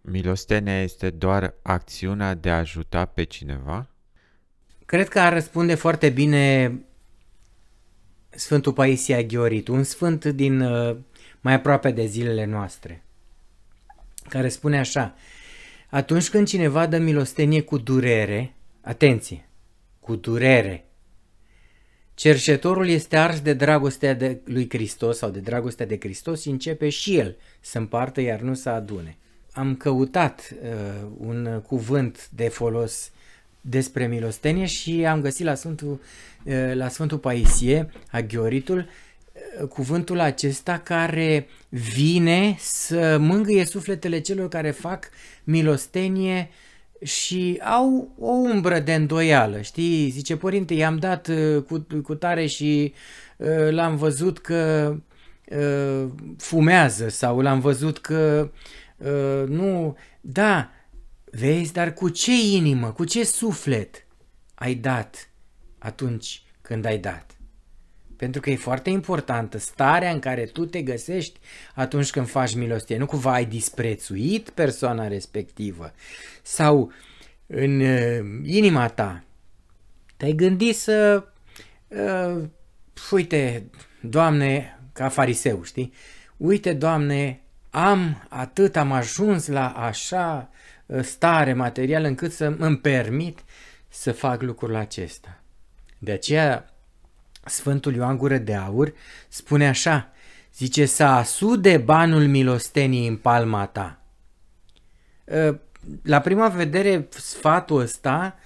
Milostenia 0.00 0.82
este 0.82 1.10
doar 1.10 1.54
acțiunea 1.62 2.34
de 2.34 2.50
a 2.50 2.58
ajuta 2.58 3.04
pe 3.04 3.22
cineva? 3.22 3.86
Cred 4.86 5.08
că 5.08 5.20
ar 5.20 5.32
răspunde 5.32 5.74
foarte 5.74 6.08
bine 6.08 6.72
Sfântul 8.34 8.72
Paisia 8.72 9.22
Ghiorit, 9.22 9.68
un 9.68 9.82
sfânt 9.82 10.24
din 10.24 10.60
uh, 10.60 10.96
mai 11.40 11.52
aproape 11.52 11.90
de 11.90 12.06
zilele 12.06 12.44
noastre, 12.44 13.04
care 14.28 14.48
spune 14.48 14.78
așa, 14.78 15.14
atunci 15.90 16.30
când 16.30 16.46
cineva 16.46 16.86
dă 16.86 16.98
milostenie 16.98 17.60
cu 17.60 17.78
durere, 17.78 18.54
atenție, 18.80 19.48
cu 20.00 20.16
durere, 20.16 20.86
cerșetorul 22.14 22.88
este 22.88 23.16
ars 23.16 23.40
de 23.40 23.52
dragostea 23.52 24.14
de 24.14 24.40
lui 24.44 24.68
Hristos 24.68 25.18
sau 25.18 25.30
de 25.30 25.40
dragostea 25.40 25.86
de 25.86 25.98
Hristos 26.00 26.40
și 26.40 26.48
începe 26.48 26.88
și 26.88 27.16
el 27.16 27.36
să 27.60 27.78
împartă, 27.78 28.20
iar 28.20 28.40
nu 28.40 28.54
să 28.54 28.68
adune. 28.68 29.16
Am 29.52 29.76
căutat 29.76 30.54
uh, 30.62 31.08
un 31.18 31.62
cuvânt 31.66 32.28
de 32.30 32.48
folos 32.48 33.10
despre 33.64 34.06
milostenie 34.06 34.66
și 34.66 35.04
am 35.06 35.20
găsit 35.20 35.44
la 35.44 35.54
Sfântul, 35.54 36.00
la 36.74 36.88
Sfântul 36.88 37.18
Paisie, 37.18 37.90
Aghioritul, 38.10 38.88
cuvântul 39.68 40.20
acesta 40.20 40.78
care 40.78 41.46
vine 41.68 42.56
să 42.58 43.16
mângâie 43.20 43.64
sufletele 43.64 44.20
celor 44.20 44.48
care 44.48 44.70
fac 44.70 45.08
milostenie 45.44 46.50
și 47.02 47.60
au 47.64 48.14
o 48.18 48.30
umbră 48.30 48.78
de 48.78 48.94
îndoială, 48.94 49.60
știi? 49.60 50.10
Zice, 50.10 50.36
părinte, 50.36 50.74
i-am 50.74 50.96
dat 50.96 51.30
cu, 51.66 51.86
cu 52.02 52.14
tare 52.14 52.46
și 52.46 52.92
uh, 53.36 53.70
l-am 53.70 53.96
văzut 53.96 54.38
că 54.38 54.94
uh, 55.44 56.08
fumează 56.36 57.08
sau 57.08 57.40
l-am 57.40 57.60
văzut 57.60 57.98
că 57.98 58.50
uh, 58.96 59.48
nu... 59.48 59.96
Da, 60.20 60.70
Vezi, 61.34 61.72
dar 61.72 61.92
cu 61.92 62.08
ce 62.08 62.32
inimă, 62.32 62.92
cu 62.92 63.04
ce 63.04 63.24
suflet 63.24 64.06
ai 64.54 64.74
dat 64.74 65.28
atunci 65.78 66.42
când 66.60 66.84
ai 66.84 66.98
dat? 66.98 67.36
Pentru 68.16 68.40
că 68.40 68.50
e 68.50 68.56
foarte 68.56 68.90
importantă 68.90 69.58
starea 69.58 70.10
în 70.10 70.18
care 70.18 70.44
tu 70.44 70.64
te 70.64 70.82
găsești 70.82 71.40
atunci 71.74 72.10
când 72.10 72.28
faci 72.28 72.54
milostie. 72.54 72.96
Nu 72.96 73.06
cumva 73.06 73.32
ai 73.32 73.44
disprețuit 73.44 74.50
persoana 74.50 75.08
respectivă 75.08 75.92
sau 76.42 76.92
în 77.46 77.80
uh, 77.80 78.40
inima 78.44 78.88
ta 78.88 79.24
te-ai 80.16 80.32
gândit 80.32 80.76
să, 80.76 81.24
uh, 81.88 82.44
uite, 83.10 83.70
Doamne, 84.00 84.78
ca 84.92 85.08
fariseu, 85.08 85.62
știi? 85.62 85.92
Uite, 86.36 86.72
Doamne, 86.72 87.40
am 87.70 88.26
atât, 88.28 88.76
am 88.76 88.92
ajuns 88.92 89.46
la 89.46 89.68
așa 89.68 90.50
stare 91.00 91.52
materială 91.52 92.06
încât 92.06 92.32
să 92.32 92.54
îmi 92.58 92.78
permit 92.78 93.38
să 93.88 94.12
fac 94.12 94.42
lucrul 94.42 94.74
acesta. 94.74 95.40
De 95.98 96.12
aceea 96.12 96.72
Sfântul 97.44 97.94
Ioan 97.94 98.16
Gură 98.16 98.38
de 98.38 98.54
Aur 98.54 98.92
spune 99.28 99.68
așa, 99.68 100.12
zice 100.54 100.86
să 100.86 101.04
asude 101.04 101.76
banul 101.76 102.26
milosteniei 102.26 103.06
în 103.06 103.16
palma 103.16 103.66
ta. 103.66 104.02
Ă, 105.30 105.60
la 106.02 106.20
prima 106.20 106.48
vedere, 106.48 107.08
sfatul 107.10 107.80
ăsta 107.80 108.38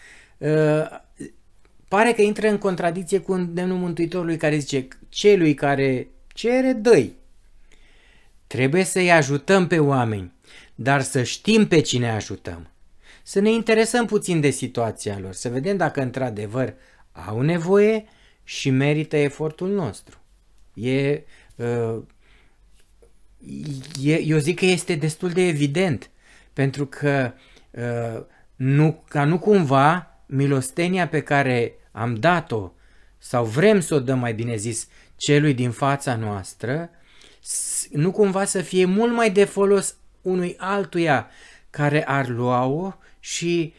ă, 0.42 0.86
pare 1.88 2.12
că 2.12 2.22
intră 2.22 2.48
în 2.48 2.58
contradicție 2.58 3.18
cu 3.18 3.32
îndemnul 3.32 3.78
Mântuitorului 3.78 4.36
care 4.36 4.56
zice 4.56 4.88
celui 5.08 5.54
care 5.54 6.08
cere, 6.28 6.72
dă 6.72 7.06
Trebuie 8.46 8.84
să-i 8.84 9.12
ajutăm 9.12 9.66
pe 9.66 9.78
oameni 9.78 10.32
dar 10.78 11.02
să 11.02 11.22
știm 11.22 11.66
pe 11.66 11.80
cine 11.80 12.10
ajutăm. 12.10 12.70
Să 13.22 13.40
ne 13.40 13.50
interesăm 13.50 14.06
puțin 14.06 14.40
de 14.40 14.50
situația 14.50 15.18
lor, 15.18 15.32
să 15.32 15.48
vedem 15.48 15.76
dacă 15.76 16.00
într-adevăr 16.00 16.74
au 17.12 17.40
nevoie 17.40 18.04
și 18.44 18.70
merită 18.70 19.16
efortul 19.16 19.68
nostru. 19.68 20.18
E, 20.74 21.22
uh, 21.56 22.02
e, 24.02 24.20
eu 24.20 24.38
zic 24.38 24.58
că 24.58 24.64
este 24.64 24.94
destul 24.94 25.30
de 25.30 25.46
evident, 25.46 26.10
pentru 26.52 26.86
că 26.86 27.32
uh, 27.70 28.24
nu, 28.56 29.04
ca 29.08 29.24
nu 29.24 29.38
cumva 29.38 30.20
milostenia 30.26 31.08
pe 31.08 31.20
care 31.20 31.74
am 31.92 32.14
dat-o 32.14 32.72
sau 33.18 33.44
vrem 33.44 33.80
să 33.80 33.94
o 33.94 34.00
dăm 34.00 34.18
mai 34.18 34.34
bine 34.34 34.56
zis 34.56 34.88
celui 35.16 35.54
din 35.54 35.70
fața 35.70 36.16
noastră, 36.16 36.90
nu 37.90 38.10
cumva 38.10 38.44
să 38.44 38.62
fie 38.62 38.84
mult 38.84 39.12
mai 39.12 39.30
de 39.30 39.44
folos 39.44 39.96
unui 40.26 40.54
altuia 40.58 41.30
care 41.70 42.06
ar 42.06 42.28
lua-o 42.28 42.92
și 43.20 43.74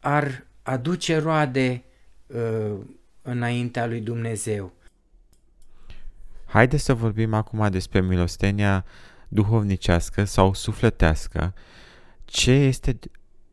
ar 0.00 0.46
aduce 0.62 1.16
roade 1.16 1.84
uh, 2.26 2.78
înaintea 3.22 3.86
lui 3.86 4.00
Dumnezeu. 4.00 4.72
Haideți 6.46 6.84
să 6.84 6.94
vorbim 6.94 7.34
acum 7.34 7.70
despre 7.70 8.00
milostenia 8.00 8.84
duhovnicească 9.28 10.24
sau 10.24 10.54
sufletească. 10.54 11.54
Ce 12.24 12.52
este 12.52 12.98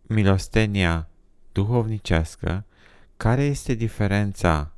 milostenia 0.02 1.10
duhovnicească? 1.52 2.66
Care 3.18 3.44
este 3.44 3.74
diferența 3.74 4.72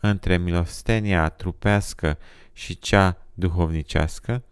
între 0.00 0.36
milostenia 0.36 1.28
trupească 1.28 2.18
și 2.52 2.78
cea 2.78 3.26
duhovnicească? 3.34 4.42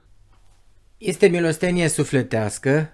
Este 1.01 1.27
milostenie 1.27 1.89
sufletească, 1.89 2.93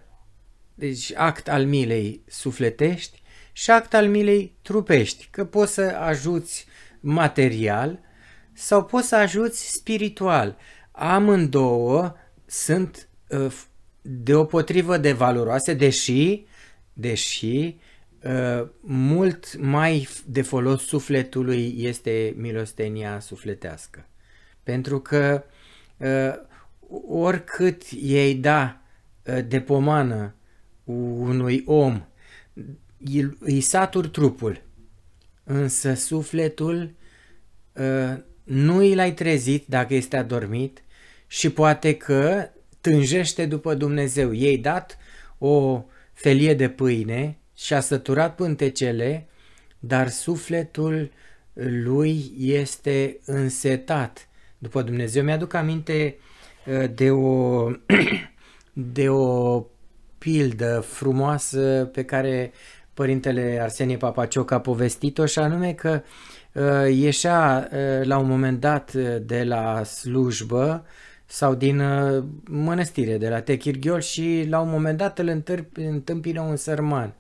deci 0.75 1.13
act 1.15 1.49
al 1.49 1.65
milei 1.65 2.23
sufletești 2.27 3.23
și 3.53 3.71
act 3.71 3.95
al 3.95 4.09
milei 4.09 4.57
trupești, 4.63 5.29
că 5.31 5.45
poți 5.45 5.73
să 5.73 5.83
ajuți 5.83 6.67
material 7.01 8.01
sau 8.53 8.85
poți 8.85 9.09
să 9.09 9.17
ajuți 9.17 9.73
spiritual. 9.73 10.57
Amândouă 10.91 12.15
sunt 12.45 13.09
uh, 13.29 13.53
deopotrivă 14.03 14.97
de 14.97 15.13
valoroase, 15.13 15.75
deși, 15.75 16.45
deși 16.93 17.77
uh, 18.23 18.69
mult 18.81 19.57
mai 19.59 20.09
de 20.27 20.43
folos 20.43 20.87
sufletului 20.87 21.75
este 21.79 22.35
milostenia 22.37 23.21
sufletească. 23.21 24.07
Pentru 24.63 25.01
că 25.01 25.45
uh, 25.97 26.55
oricât 27.09 27.83
ei 28.02 28.35
da 28.35 28.81
de 29.49 29.61
pomană 29.61 30.35
unui 30.85 31.62
om, 31.66 32.07
îi 33.38 33.61
satur 33.61 34.09
trupul, 34.09 34.62
însă 35.45 35.95
sufletul 35.95 36.95
nu 38.43 38.83
i 38.83 38.95
l-ai 38.95 39.14
trezit 39.14 39.66
dacă 39.66 39.95
este 39.95 40.16
adormit 40.16 40.83
și 41.26 41.50
poate 41.50 41.97
că 41.97 42.50
tânjește 42.81 43.47
după 43.47 43.75
Dumnezeu. 43.75 44.35
Ei 44.35 44.59
dat 44.59 44.99
o 45.38 45.85
felie 46.12 46.55
de 46.55 46.69
pâine 46.69 47.38
și 47.55 47.75
a 47.75 47.81
săturat 47.81 48.35
pântecele, 48.35 49.28
dar 49.78 50.09
sufletul 50.09 51.11
lui 51.52 52.33
este 52.38 53.19
însetat 53.25 54.28
după 54.59 54.83
Dumnezeu. 54.83 55.25
Mi-aduc 55.25 55.55
aminte 55.55 56.16
uh, 56.19 56.36
de 56.94 57.11
o, 57.11 57.70
de 58.73 59.08
o 59.08 59.64
pildă 60.18 60.85
frumoasă 60.87 61.90
pe 61.92 62.04
care 62.04 62.52
părintele 62.94 63.58
Arsenie 63.62 63.96
Papacioc 63.96 64.50
a 64.50 64.61
povestit-o 64.61 65.26
și 65.26 65.38
anume 65.38 65.73
că 65.73 66.02
uh, 66.52 66.96
ieșea 66.96 67.68
uh, 67.73 68.06
la 68.06 68.18
un 68.18 68.28
moment 68.28 68.61
dat 68.61 68.92
de 69.23 69.44
la 69.44 69.82
slujbă 69.82 70.85
sau 71.26 71.54
din 71.54 71.80
uh, 71.80 72.25
mănăstire, 72.44 73.18
de 73.18 73.28
la 73.28 73.40
Techirghiol 73.40 74.00
și 74.00 74.46
la 74.49 74.61
un 74.61 74.70
moment 74.70 74.99
dat 74.99 75.18
îl 75.18 75.42
întâmpină 75.75 76.40
un 76.40 76.56
sărman. 76.56 77.14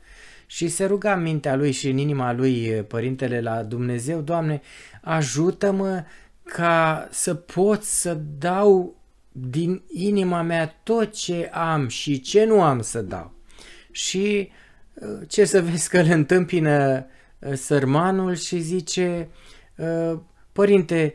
Și 0.46 0.68
se 0.68 0.84
ruga 0.84 1.12
în 1.12 1.22
mintea 1.22 1.56
lui 1.56 1.70
și 1.70 1.88
în 1.88 1.98
inima 1.98 2.32
lui 2.32 2.74
uh, 2.74 2.84
părintele 2.84 3.40
la 3.40 3.62
Dumnezeu, 3.62 4.20
Doamne, 4.20 4.60
ajută-mă 5.02 6.04
ca 6.42 7.08
să 7.10 7.34
pot 7.34 7.82
să 7.82 8.18
dau 8.38 8.96
din 9.38 9.82
inima 9.88 10.42
mea 10.42 10.80
tot 10.82 11.12
ce 11.12 11.50
am 11.52 11.88
și 11.88 12.20
ce 12.20 12.44
nu 12.44 12.62
am 12.62 12.80
să 12.80 13.02
dau. 13.02 13.32
Și 13.90 14.50
uh, 14.94 15.20
ce 15.28 15.44
să 15.44 15.60
vezi 15.70 15.88
că 15.88 15.98
îl 15.98 16.10
întâmpină 16.10 17.06
sărmanul 17.54 18.34
și 18.34 18.58
zice, 18.58 19.28
Părinte, 20.52 21.14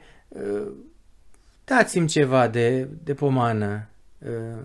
dați-mi 1.63 2.07
ceva 2.07 2.47
de, 2.47 2.87
de 3.03 3.13
pomană. 3.13 3.87
Uh, 4.17 4.63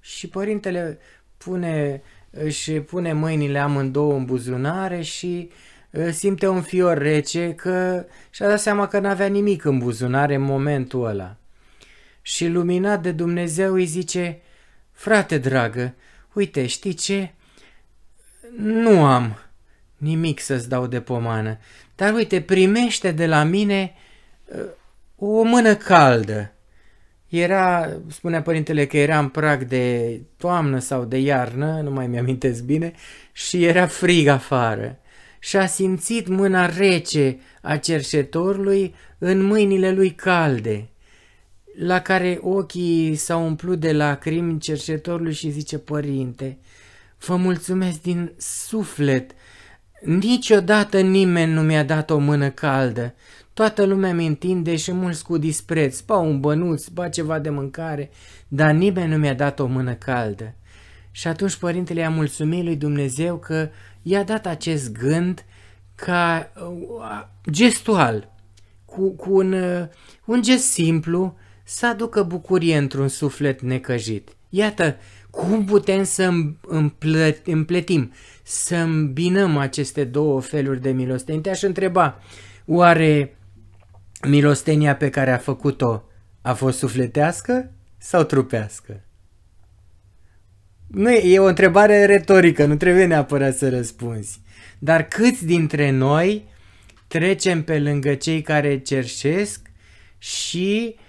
și 0.00 0.28
părintele 0.28 0.98
pune, 1.36 2.02
își 2.30 2.80
pune 2.80 3.12
mâinile 3.12 3.58
amândouă 3.58 4.14
în 4.14 4.24
buzunare 4.24 5.00
și 5.00 5.50
uh, 5.90 6.08
simte 6.10 6.48
un 6.48 6.62
fior 6.62 6.98
rece 6.98 7.54
că 7.54 8.06
și-a 8.30 8.48
dat 8.48 8.60
seama 8.60 8.88
că 8.88 8.98
n-avea 8.98 9.26
nimic 9.26 9.64
în 9.64 9.78
buzunare 9.78 10.34
în 10.34 10.42
momentul 10.42 11.06
ăla. 11.06 11.36
Și 12.22 12.46
luminat 12.46 13.02
de 13.02 13.12
Dumnezeu 13.12 13.72
îi 13.72 13.84
zice, 13.84 14.40
frate 14.90 15.38
dragă, 15.38 15.94
uite, 16.32 16.66
știi 16.66 16.94
ce? 16.94 17.32
Nu 18.56 19.04
am 19.04 19.38
nimic 19.96 20.40
să-ți 20.40 20.68
dau 20.68 20.86
de 20.86 21.00
pomană, 21.00 21.58
dar 21.96 22.14
uite, 22.14 22.40
primește 22.40 23.10
de 23.10 23.26
la 23.26 23.42
mine 23.42 23.94
uh, 24.44 24.60
o 25.16 25.42
mână 25.42 25.74
caldă. 25.74 26.52
Era, 27.28 27.96
spunea 28.08 28.42
părintele 28.42 28.86
că 28.86 28.96
era 28.96 29.18
în 29.18 29.28
prag 29.28 29.64
de 29.64 30.20
toamnă 30.36 30.78
sau 30.78 31.04
de 31.04 31.18
iarnă, 31.18 31.80
nu 31.80 31.90
mai 31.90 32.06
mi-amintesc 32.06 32.62
bine, 32.62 32.92
și 33.32 33.64
era 33.64 33.86
frig 33.86 34.26
afară. 34.26 34.98
Și 35.38 35.56
a 35.56 35.66
simțit 35.66 36.28
mâna 36.28 36.66
rece 36.66 37.38
a 37.62 37.76
cerșetorului 37.76 38.94
în 39.18 39.42
mâinile 39.42 39.92
lui 39.92 40.10
calde, 40.10 40.88
la 41.78 42.00
care 42.00 42.38
ochii 42.42 43.14
s-au 43.14 43.44
umplut 43.44 43.80
de 43.80 43.92
lacrimi 43.92 44.58
cerșetorului 44.58 45.32
și 45.32 45.50
zice, 45.50 45.78
Părinte, 45.78 46.58
vă 47.26 47.36
mulțumesc 47.36 48.02
din 48.02 48.32
suflet, 48.38 49.30
niciodată 50.00 51.00
nimeni 51.00 51.52
nu 51.52 51.62
mi-a 51.62 51.84
dat 51.84 52.10
o 52.10 52.18
mână 52.18 52.50
caldă, 52.50 53.14
Toată 53.54 53.84
lumea 53.84 54.14
mi 54.14 54.26
întinde 54.26 54.76
și 54.76 54.92
mulți 54.92 55.24
cu 55.24 55.38
dispreț, 55.38 56.00
ba 56.00 56.16
un 56.16 56.40
bănuț, 56.40 56.86
ba 56.86 57.08
ceva 57.08 57.38
de 57.38 57.50
mâncare, 57.50 58.10
dar 58.48 58.72
nimeni 58.72 59.10
nu 59.10 59.16
mi-a 59.16 59.34
dat 59.34 59.58
o 59.60 59.66
mână 59.66 59.94
caldă. 59.94 60.54
Și 61.10 61.28
atunci 61.28 61.56
părintele 61.56 62.00
i-a 62.00 62.10
mulțumit 62.10 62.64
lui 62.64 62.76
Dumnezeu 62.76 63.36
că 63.36 63.68
i-a 64.02 64.22
dat 64.22 64.46
acest 64.46 64.92
gând 64.92 65.44
ca 65.94 66.52
uh, 66.56 67.26
gestual, 67.50 68.32
cu, 68.84 69.10
cu 69.10 69.36
un, 69.36 69.52
uh, 69.52 69.86
un 70.24 70.42
gest 70.42 70.64
simplu, 70.64 71.36
să 71.64 71.86
aducă 71.86 72.22
bucurie 72.22 72.76
într-un 72.76 73.08
suflet 73.08 73.60
necăjit. 73.60 74.28
Iată 74.48 74.96
cum 75.30 75.64
putem 75.64 76.04
să 76.04 76.32
împletim, 77.44 78.12
să 78.42 78.76
îmbinăm 78.76 79.56
aceste 79.56 80.04
două 80.04 80.40
feluri 80.40 80.80
de 80.80 80.90
milostenie. 80.90 81.40
Te-aș 81.40 81.62
întreba, 81.62 82.20
oare 82.66 83.36
milostenia 84.28 84.96
pe 84.96 85.08
care 85.08 85.30
a 85.30 85.36
făcut-o 85.36 86.04
a 86.40 86.52
fost 86.52 86.78
sufletească 86.78 87.72
sau 87.98 88.22
trupească? 88.22 89.00
Nu 90.86 91.10
e, 91.10 91.34
e 91.34 91.38
o 91.38 91.46
întrebare 91.46 92.04
retorică, 92.04 92.64
nu 92.64 92.76
trebuie 92.76 93.06
neapărat 93.06 93.56
să 93.56 93.68
răspunzi. 93.68 94.40
Dar 94.78 95.02
câți 95.02 95.46
dintre 95.46 95.90
noi 95.90 96.44
trecem 97.06 97.62
pe 97.62 97.78
lângă 97.78 98.14
cei 98.14 98.42
care 98.42 98.78
cerșesc 98.78 99.70
și 100.18 100.94
uh, 100.96 101.01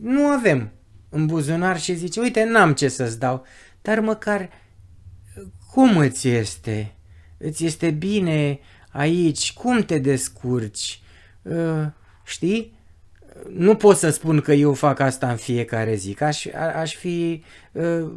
nu 0.00 0.26
avem 0.26 0.70
în 1.08 1.26
buzunar 1.26 1.80
și 1.80 1.94
zice, 1.94 2.20
uite, 2.20 2.44
n-am 2.44 2.74
ce 2.74 2.88
să-ți 2.88 3.18
dau, 3.18 3.44
dar 3.82 4.00
măcar 4.00 4.50
cum 5.74 5.96
îți 5.96 6.28
este? 6.28 6.94
Îți 7.38 7.64
este 7.64 7.90
bine 7.90 8.58
aici? 8.90 9.52
Cum 9.52 9.80
te 9.80 9.98
descurci? 9.98 11.02
Uh, 11.42 11.86
știi? 12.24 12.78
Nu 13.48 13.76
pot 13.76 13.96
să 13.96 14.10
spun 14.10 14.40
că 14.40 14.52
eu 14.52 14.72
fac 14.72 14.98
asta 14.98 15.30
în 15.30 15.36
fiecare 15.36 15.94
zi, 15.94 16.14
că 16.14 16.24
aș, 16.24 16.46
aș 16.74 16.94
fi... 16.94 17.42
Uh, 17.72 18.12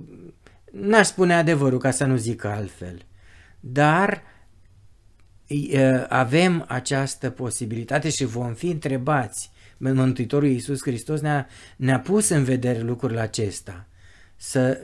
n-aș 0.72 1.08
spune 1.08 1.34
adevărul 1.34 1.80
ca 1.80 1.92
să 1.92 2.06
nu 2.06 2.16
zic 2.16 2.44
altfel. 2.44 3.02
Dar 3.60 4.24
uh, 5.48 6.06
avem 6.08 6.66
această 6.68 7.30
posibilitate 7.30 8.10
și 8.10 8.26
vom 8.26 8.54
fi 8.54 8.68
întrebați. 8.68 9.52
Mântuitorul 9.78 10.48
Iisus 10.48 10.82
Hristos 10.82 11.22
ne-a, 11.22 11.48
ne-a 11.78 12.00
pus 12.00 12.30
în 12.30 12.44
vedere 12.44 12.80
lucrul 12.80 13.18
acesta. 13.18 13.88
Să 14.36 14.82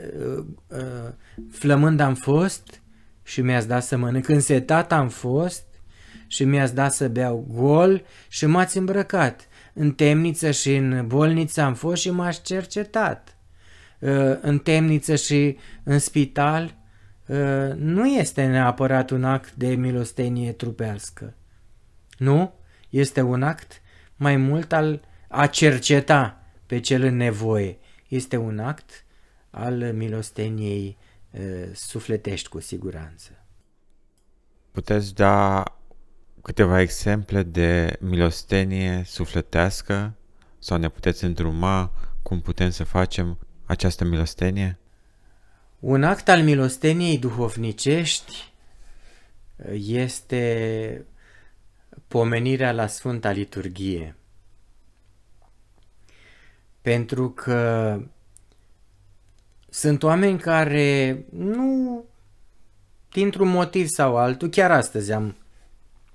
flămând 1.52 2.00
am 2.00 2.16
fost 2.16 2.82
și 3.24 3.42
mi-ați 3.42 3.68
dat 3.68 3.84
să 3.84 3.98
mănânc, 3.98 4.28
însetat 4.28 4.92
am 4.92 5.10
fost 5.10 5.66
și 6.28 6.44
mi-ați 6.44 6.76
dat 6.76 6.94
să 6.94 7.08
beau 7.08 7.48
gol 7.52 8.04
și 8.28 8.46
m-ați 8.46 8.78
îmbrăcat. 8.78 9.48
În 9.74 9.92
temniță 9.92 10.52
și 10.52 10.76
în 10.76 11.08
bolniță 11.08 11.62
am 11.62 11.74
fost 11.74 12.02
și 12.02 12.10
m-ați 12.10 12.42
cercetat. 12.42 13.38
Uh, 14.00 14.38
în 14.42 14.60
temniță 14.60 15.16
și 15.16 15.58
în 15.84 16.00
spital 16.00 16.76
uh, 17.26 17.74
nu 17.76 18.08
este 18.08 18.46
neapărat 18.46 19.10
un 19.10 19.24
act 19.24 19.56
de 19.56 19.68
milostenie 19.68 20.52
trupească. 20.52 21.36
Nu, 22.18 22.54
este 22.90 23.22
un 23.22 23.44
act 23.44 23.82
mai 24.24 24.38
mult 24.38 24.74
al 24.74 25.02
a 25.28 25.48
cerceta 25.48 26.44
pe 26.66 26.80
cel 26.80 27.04
în 27.04 27.16
nevoie. 27.16 27.78
Este 28.08 28.38
un 28.38 28.60
act 28.60 29.06
al 29.50 29.94
milosteniei 29.94 30.98
uh, 31.32 31.70
sufletești 31.74 32.50
cu 32.50 32.60
siguranță. 32.60 33.46
Puteți 34.72 35.16
da 35.16 35.64
câteva 36.42 36.82
exemple 36.82 37.44
de 37.44 37.98
milostenie 38.00 39.04
sufletească 39.06 40.14
sau 40.60 40.78
ne 40.78 40.90
puteți 40.90 41.24
îndruma 41.24 41.92
cum 42.22 42.42
putem 42.42 42.70
să 42.70 42.84
facem 42.84 43.40
această 43.66 44.04
milostenie? 44.04 44.80
Un 45.80 46.04
act 46.04 46.30
al 46.30 46.44
milosteniei 46.44 47.18
duhovnicești 47.18 48.54
este 49.74 51.06
pomenirea 52.14 52.72
la 52.72 52.88
Sfânta 52.88 53.32
Liturghie. 53.32 54.16
Pentru 56.82 57.30
că 57.30 58.00
sunt 59.70 60.04
oameni 60.04 60.40
care 60.40 61.26
nu, 61.30 62.04
dintr-un 63.12 63.48
motiv 63.48 63.88
sau 63.88 64.18
altul, 64.18 64.50
chiar 64.50 64.72
astăzi 64.72 65.12
am, 65.12 65.36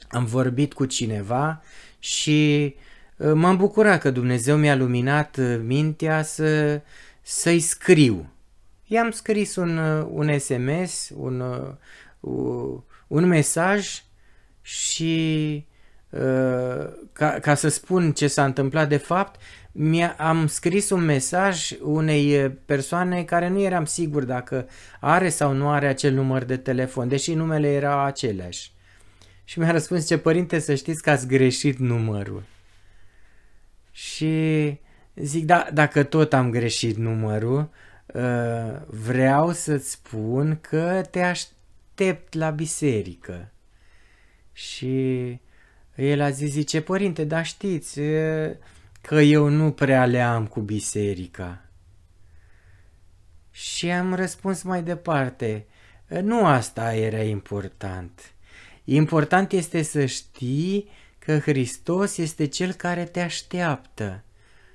am 0.08 0.24
vorbit 0.24 0.72
cu 0.72 0.84
cineva 0.84 1.62
și 1.98 2.74
uh, 3.16 3.32
m-am 3.34 3.56
bucurat 3.56 4.00
că 4.00 4.10
Dumnezeu 4.10 4.56
mi-a 4.56 4.76
luminat 4.76 5.36
uh, 5.36 5.60
mintea 5.62 6.22
să, 6.22 6.80
să-i 7.22 7.60
scriu. 7.60 8.32
I-am 8.84 9.10
scris 9.10 9.56
un, 9.56 9.76
uh, 9.78 10.06
un 10.10 10.38
SMS, 10.38 11.10
un, 11.14 11.42
un 13.06 13.26
mesaj 13.26 14.02
și 14.62 15.66
ca, 17.12 17.38
ca 17.40 17.54
să 17.54 17.68
spun 17.68 18.12
ce 18.12 18.26
s-a 18.26 18.44
întâmplat 18.44 18.88
de 18.88 18.96
fapt, 18.96 19.40
mi-am 19.72 20.46
scris 20.46 20.90
un 20.90 21.04
mesaj 21.04 21.70
unei 21.80 22.50
persoane 22.50 23.24
care 23.24 23.48
nu 23.48 23.60
eram 23.60 23.84
sigur 23.84 24.24
dacă 24.24 24.68
are 25.00 25.28
sau 25.28 25.52
nu 25.52 25.70
are 25.70 25.86
acel 25.86 26.12
număr 26.12 26.44
de 26.44 26.56
telefon, 26.56 27.08
deși 27.08 27.34
numele 27.34 27.72
era 27.72 28.04
aceleași. 28.04 28.72
Și 29.44 29.58
mi-a 29.58 29.70
răspuns, 29.70 30.06
ce 30.06 30.18
părinte, 30.18 30.58
să 30.58 30.74
știți 30.74 31.02
că 31.02 31.10
ați 31.10 31.26
greșit 31.26 31.78
numărul. 31.78 32.42
Și 33.90 34.76
zic, 35.14 35.44
da, 35.44 35.68
dacă 35.72 36.02
tot 36.02 36.32
am 36.32 36.50
greșit 36.50 36.96
numărul, 36.96 37.70
vreau 38.86 39.52
să-ți 39.52 39.90
spun 39.90 40.58
că 40.60 41.02
te 41.10 41.22
aștept 41.22 42.34
la 42.34 42.50
biserică. 42.50 43.52
Și 44.52 45.38
el 46.02 46.20
a 46.20 46.30
zis, 46.30 46.50
zice, 46.50 46.80
părinte, 46.80 47.24
dar 47.24 47.46
știți, 47.46 48.00
că 49.00 49.20
eu 49.20 49.48
nu 49.48 49.70
prea 49.70 50.06
le 50.06 50.20
am 50.20 50.46
cu 50.46 50.60
biserica. 50.60 51.62
Și 53.50 53.90
am 53.90 54.14
răspuns 54.14 54.62
mai 54.62 54.82
departe, 54.82 55.66
nu 56.22 56.46
asta 56.46 56.94
era 56.94 57.22
important. 57.22 58.32
Important 58.84 59.52
este 59.52 59.82
să 59.82 60.04
știi 60.04 60.90
că 61.18 61.38
Hristos 61.38 62.16
este 62.16 62.46
Cel 62.46 62.72
care 62.72 63.04
te 63.04 63.20
așteaptă. 63.20 64.22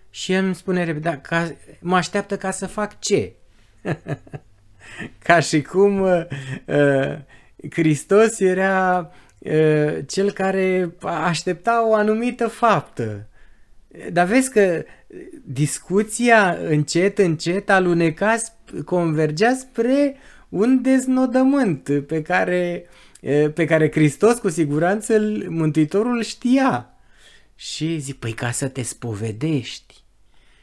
Și 0.10 0.34
el 0.34 0.46
îmi 0.46 0.56
spune 0.56 0.84
repede, 0.84 1.10
da, 1.10 1.18
ca, 1.18 1.56
mă 1.80 1.96
așteaptă 1.96 2.38
ca 2.38 2.52
să 2.52 2.68
fac 2.68 3.00
ce? 3.00 3.34
ca 5.26 5.40
și 5.40 5.62
cum 5.62 6.02
uh, 6.02 6.26
uh, 6.66 7.18
Hristos 7.72 8.40
era 8.40 9.00
uh, 9.00 9.24
cel 10.06 10.32
care 10.32 10.96
aștepta 11.02 11.88
o 11.88 11.94
anumită 11.94 12.48
faptă. 12.48 13.28
Dar 14.12 14.28
vezi 14.28 14.52
că 14.52 14.84
discuția 15.46 16.58
încet, 16.68 17.18
încet 17.18 17.70
aluneca, 17.70 18.36
convergea 18.86 19.54
spre 19.54 20.16
un 20.50 20.82
deznodământ 20.82 21.90
pe 22.08 22.22
care, 22.22 22.86
pe 23.54 23.66
care 23.66 23.92
Hristos 23.92 24.40
cu 24.40 24.50
siguranță 24.50 25.20
Mântuitorul 25.48 26.24
știa. 26.24 26.88
Și 27.56 27.98
zic, 27.98 28.16
păi 28.16 28.32
ca 28.32 28.52
să 28.52 28.68
te 28.68 28.82
spovedești. 28.82 29.96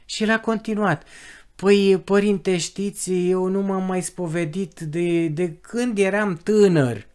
Și 0.05 0.23
el 0.23 0.31
a 0.31 0.41
continuat, 0.41 1.07
păi 1.55 2.01
părinte 2.05 2.57
știți, 2.57 3.29
eu 3.29 3.47
nu 3.47 3.63
m-am 3.63 3.85
mai 3.85 4.03
spovedit 4.03 4.81
de, 4.81 5.27
de 5.27 5.53
când 5.61 5.99
eram 5.99 6.41
tânăr. 6.43 7.07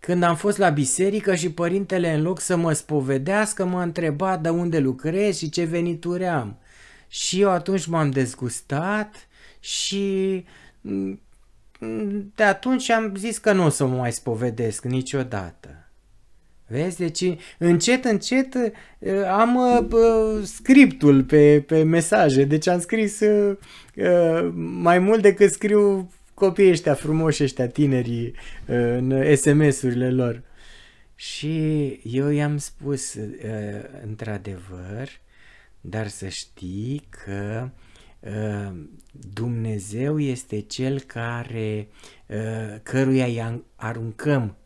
Uh, 0.00 0.10
când 0.10 0.22
am 0.22 0.36
fost 0.36 0.58
la 0.58 0.68
biserică 0.68 1.34
și 1.34 1.52
părintele 1.52 2.12
în 2.12 2.22
loc 2.22 2.40
să 2.40 2.56
mă 2.56 2.72
spovedească 2.72 3.64
m-a 3.64 3.82
întrebat 3.82 4.40
de 4.40 4.48
unde 4.48 4.78
lucrez 4.78 5.38
și 5.38 5.48
ce 5.48 5.64
venituri 5.64 6.26
am. 6.26 6.58
Și 7.08 7.40
eu 7.40 7.50
atunci 7.50 7.86
m-am 7.86 8.10
dezgustat 8.10 9.28
și 9.60 10.44
mm, 10.80 11.20
de 12.34 12.42
atunci 12.42 12.90
am 12.90 13.14
zis 13.16 13.38
că 13.38 13.52
nu 13.52 13.64
o 13.64 13.68
să 13.68 13.86
mă 13.86 13.96
mai 13.96 14.12
spovedesc 14.12 14.84
niciodată. 14.84 15.68
Vezi? 16.66 16.98
Deci 16.98 17.24
încet, 17.58 18.04
încet 18.04 18.54
uh, 18.54 19.10
am 19.28 19.54
uh, 19.54 20.44
scriptul 20.44 21.24
pe, 21.24 21.64
pe 21.66 21.82
mesaje, 21.82 22.44
deci 22.44 22.66
am 22.66 22.80
scris 22.80 23.20
uh, 23.20 23.56
mai 24.80 24.98
mult 24.98 25.22
decât 25.22 25.50
scriu 25.50 26.10
copiii 26.40 26.70
ăștia 26.70 26.94
frumoși, 26.94 27.42
ăștia 27.42 27.68
tinerii, 27.68 28.26
uh, 28.26 28.34
în 28.76 29.36
SMS-urile 29.36 30.10
lor. 30.10 30.42
Și 31.14 31.86
eu 32.04 32.28
i-am 32.28 32.56
spus, 32.56 33.14
uh, 33.14 33.22
într-adevăr, 34.02 35.08
dar 35.80 36.08
să 36.08 36.28
știi 36.28 37.06
că 37.08 37.70
uh, 38.20 38.76
Dumnezeu 39.34 40.20
este 40.20 40.60
cel 40.60 41.00
care, 41.00 41.88
căruia 42.82 43.24
îi 43.24 43.62
aruncăm 43.76 44.56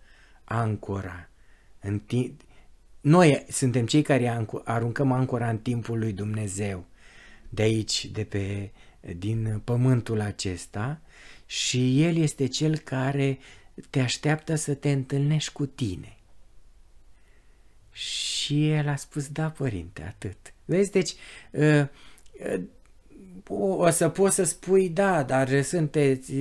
ancora. 0.44 1.28
În 1.80 1.98
timp, 1.98 2.40
noi 3.00 3.44
suntem 3.48 3.86
cei 3.86 4.02
care 4.02 4.46
aruncăm 4.64 5.12
ancora 5.12 5.48
în 5.48 5.58
timpul 5.58 5.98
lui 5.98 6.12
Dumnezeu, 6.12 6.84
de 7.48 7.62
aici, 7.62 8.06
de 8.06 8.24
pe, 8.24 8.70
din 9.12 9.60
pământul 9.64 10.20
acesta 10.20 11.00
și 11.46 12.02
El 12.02 12.16
este 12.16 12.46
Cel 12.46 12.78
care 12.78 13.38
te 13.90 14.00
așteaptă 14.00 14.54
să 14.54 14.74
te 14.74 14.90
întâlnești 14.90 15.52
cu 15.52 15.66
tine. 15.66 16.16
Și 17.92 18.70
el 18.70 18.88
a 18.88 18.96
spus, 18.96 19.28
da, 19.28 19.50
părinte, 19.50 20.02
atât. 20.02 20.36
Vezi, 20.64 20.90
deci, 20.90 21.14
uh, 21.50 21.86
uh, 22.54 22.62
o 23.48 23.90
să 23.90 24.08
poți 24.08 24.34
să 24.34 24.44
spui, 24.44 24.88
da, 24.88 25.22
dar 25.22 25.62
sunteți, 25.62 26.32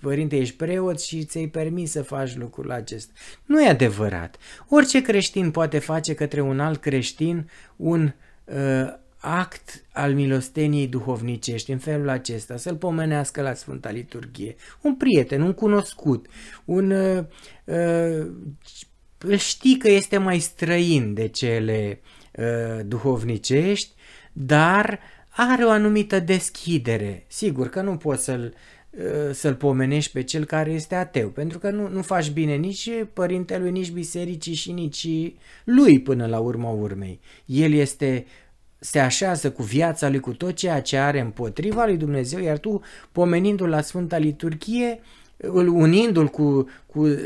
părinte, 0.00 0.36
ești 0.36 0.56
preot 0.56 1.00
și 1.00 1.24
ți-ai 1.24 1.46
permis 1.46 1.90
să 1.90 2.02
faci 2.02 2.36
lucrul 2.36 2.70
acesta. 2.70 3.12
Nu 3.44 3.62
e 3.62 3.68
adevărat. 3.68 4.36
Orice 4.68 5.02
creștin 5.02 5.50
poate 5.50 5.78
face 5.78 6.14
către 6.14 6.40
un 6.40 6.60
alt 6.60 6.80
creștin 6.80 7.50
un 7.76 8.12
uh, 8.44 8.98
act 9.20 9.84
al 9.92 10.14
milosteniei 10.14 10.86
duhovnicești 10.86 11.70
în 11.70 11.78
felul 11.78 12.08
acesta, 12.08 12.56
să-l 12.56 12.76
pomenească 12.76 13.42
la 13.42 13.54
Sfânta 13.54 13.90
Liturghie. 13.90 14.56
Un 14.80 14.94
prieten, 14.94 15.42
un 15.42 15.52
cunoscut, 15.52 16.26
un... 16.64 16.90
Uh, 16.90 17.24
uh, 17.64 18.26
știi 19.36 19.76
că 19.76 19.90
este 19.90 20.18
mai 20.18 20.38
străin 20.38 21.14
de 21.14 21.28
cele 21.28 22.00
uh, 22.38 22.80
duhovnicești, 22.86 23.90
dar 24.32 25.00
are 25.28 25.64
o 25.64 25.70
anumită 25.70 26.20
deschidere. 26.20 27.24
Sigur 27.28 27.68
că 27.68 27.80
nu 27.80 27.96
poți 27.96 28.24
să-l 28.24 28.54
uh, 28.90 29.32
să-l 29.32 29.54
pomenești 29.54 30.12
pe 30.12 30.22
cel 30.22 30.44
care 30.44 30.72
este 30.72 30.94
ateu, 30.94 31.28
pentru 31.28 31.58
că 31.58 31.70
nu, 31.70 31.88
nu 31.88 32.02
faci 32.02 32.30
bine 32.30 32.54
nici 32.54 32.90
părintelui, 33.12 33.70
nici 33.70 33.90
bisericii 33.90 34.54
și 34.54 34.72
nici 34.72 35.08
lui 35.64 36.00
până 36.00 36.26
la 36.26 36.38
urma 36.38 36.70
urmei. 36.70 37.20
El 37.44 37.72
este 37.72 38.26
se 38.80 38.98
așează 38.98 39.50
cu 39.50 39.62
viața 39.62 40.08
lui, 40.08 40.20
cu 40.20 40.32
tot 40.32 40.54
ceea 40.54 40.80
ce 40.80 40.96
are 40.96 41.20
împotriva 41.20 41.84
lui 41.84 41.96
Dumnezeu, 41.96 42.40
iar 42.40 42.58
tu, 42.58 42.80
pomenindu-l 43.12 43.68
la 43.68 43.80
Sfânta 43.80 44.16
Liturghie, 44.16 45.00
îl 45.36 45.68
unindu-l 45.68 46.26
cu, 46.26 46.68
cu, 46.86 47.00
uh, 47.00 47.18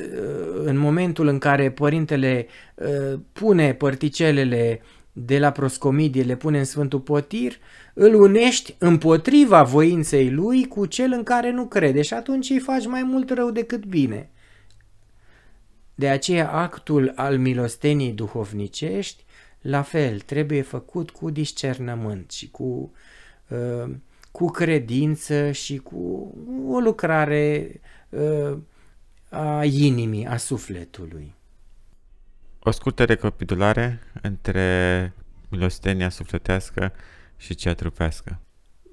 în 0.65 0.77
momentul 0.77 1.27
în 1.27 1.39
care 1.39 1.71
părintele 1.71 2.47
uh, 2.75 3.19
pune 3.33 3.75
părticelele 3.75 4.81
de 5.13 5.39
la 5.39 5.51
proscomidie, 5.51 6.23
le 6.23 6.37
pune 6.37 6.59
în 6.59 6.65
Sfântul 6.65 7.01
Potir, 7.01 7.59
îl 7.95 8.15
unești 8.15 8.75
împotriva 8.79 9.63
voinței 9.63 10.31
lui 10.31 10.67
cu 10.69 10.87
cel 10.87 11.13
în 11.13 11.23
care 11.23 11.51
nu 11.51 11.67
crede 11.67 12.03
și 12.03 12.15
atunci 12.15 12.51
îi 12.51 12.59
faci 12.59 12.87
mai 12.87 13.03
mult 13.03 13.31
rău 13.31 13.51
decât 13.51 13.85
bine. 13.85 14.31
De 15.95 16.09
aceea 16.09 16.51
actul 16.51 17.13
al 17.15 17.39
milostenii 17.39 18.13
duhovnicești 18.13 19.24
la 19.65 19.83
fel, 19.83 20.21
trebuie 20.21 20.63
făcut 20.63 21.11
cu 21.11 21.31
discernământ 21.31 22.31
și 22.31 22.51
cu, 22.51 22.93
uh, 23.49 23.95
cu 24.31 24.47
credință 24.47 25.51
și 25.53 25.77
cu 25.77 26.35
o 26.69 26.79
lucrare 26.79 27.81
uh, 28.09 28.59
a 29.29 29.65
inimii, 29.65 30.27
a 30.27 30.37
sufletului. 30.37 31.35
O 32.61 32.71
scurtă 32.71 33.05
recapitulare 33.05 34.01
între 34.23 35.13
milostenia 35.49 36.09
sufletească 36.09 36.93
și 37.37 37.55
cea 37.55 37.75
trupească. 37.75 38.41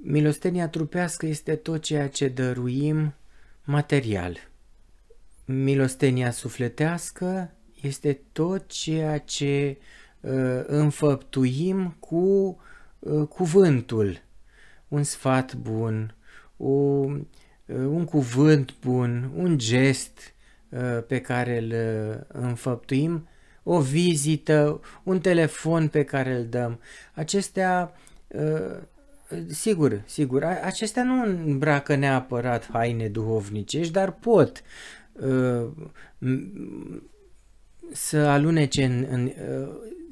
Milostenia 0.03 0.67
trupească 0.67 1.25
este 1.25 1.55
tot 1.55 1.81
ceea 1.81 2.10
ce 2.10 2.27
dăruim 2.27 3.13
material. 3.63 4.38
Milostenia 5.45 6.31
sufletească 6.31 7.51
este 7.81 8.21
tot 8.31 8.67
ceea 8.67 9.17
ce 9.17 9.77
uh, 9.79 9.86
înfăptuim 10.65 11.95
cu 11.99 12.57
uh, 12.99 13.27
cuvântul. 13.27 14.21
Un 14.88 15.03
sfat 15.03 15.55
bun, 15.55 16.15
o, 16.57 16.69
uh, 16.69 17.15
un 17.65 18.05
cuvânt 18.05 18.75
bun, 18.81 19.31
un 19.36 19.57
gest 19.57 20.34
uh, 20.69 21.03
pe 21.07 21.19
care 21.19 21.57
îl 21.57 21.71
uh, 21.71 22.41
înfăptuim, 22.41 23.27
o 23.63 23.79
vizită, 23.79 24.79
un 25.03 25.19
telefon 25.19 25.88
pe 25.88 26.03
care 26.03 26.36
îl 26.36 26.45
dăm. 26.45 26.79
Acestea 27.13 27.93
uh, 28.27 28.77
Sigur, 29.47 30.01
sigur. 30.05 30.43
Acestea 30.43 31.03
nu 31.03 31.23
îmbracă 31.23 31.95
neapărat 31.95 32.69
haine 32.71 33.07
duhovnicești, 33.07 33.93
dar 33.93 34.12
pot 34.12 34.62
uh, 35.13 35.67
să 37.91 38.17
alunece 38.17 38.84
în, 38.84 39.07
în, 39.10 39.23
uh, 39.25 39.69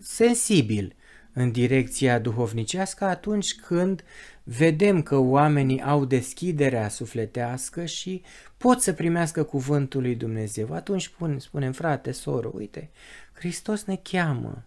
sensibil 0.10 0.96
în 1.34 1.52
direcția 1.52 2.20
duhovnicească 2.20 3.06
atunci 3.06 3.56
când 3.56 4.04
vedem 4.44 5.02
că 5.02 5.18
oamenii 5.18 5.82
au 5.82 6.06
deschiderea 6.06 6.90
sufletească 6.90 7.86
și 7.86 8.22
pot 8.58 8.82
să 8.82 8.94
primească 8.94 9.44
cuvântul 9.44 10.02
lui 10.02 10.16
Dumnezeu. 10.16 10.74
Atunci 10.74 11.04
spun, 11.04 11.40
spunem, 11.40 11.72
frate, 11.72 12.12
soră, 12.12 12.52
uite, 12.54 12.90
Hristos 13.34 13.84
ne 13.84 14.00
cheamă. 14.04 14.64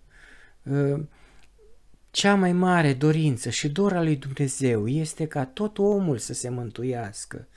Uh, 0.63 1.01
cea 2.11 2.35
mai 2.35 2.53
mare 2.53 2.93
dorință 2.93 3.51
și 3.51 3.69
dora 3.69 4.03
lui 4.03 4.17
Dumnezeu 4.17 4.89
este 4.89 5.27
ca 5.27 5.45
tot 5.45 5.79
omul 5.79 6.19
să 6.19 6.33
se 6.33 6.49
mântuiască. 6.49 7.49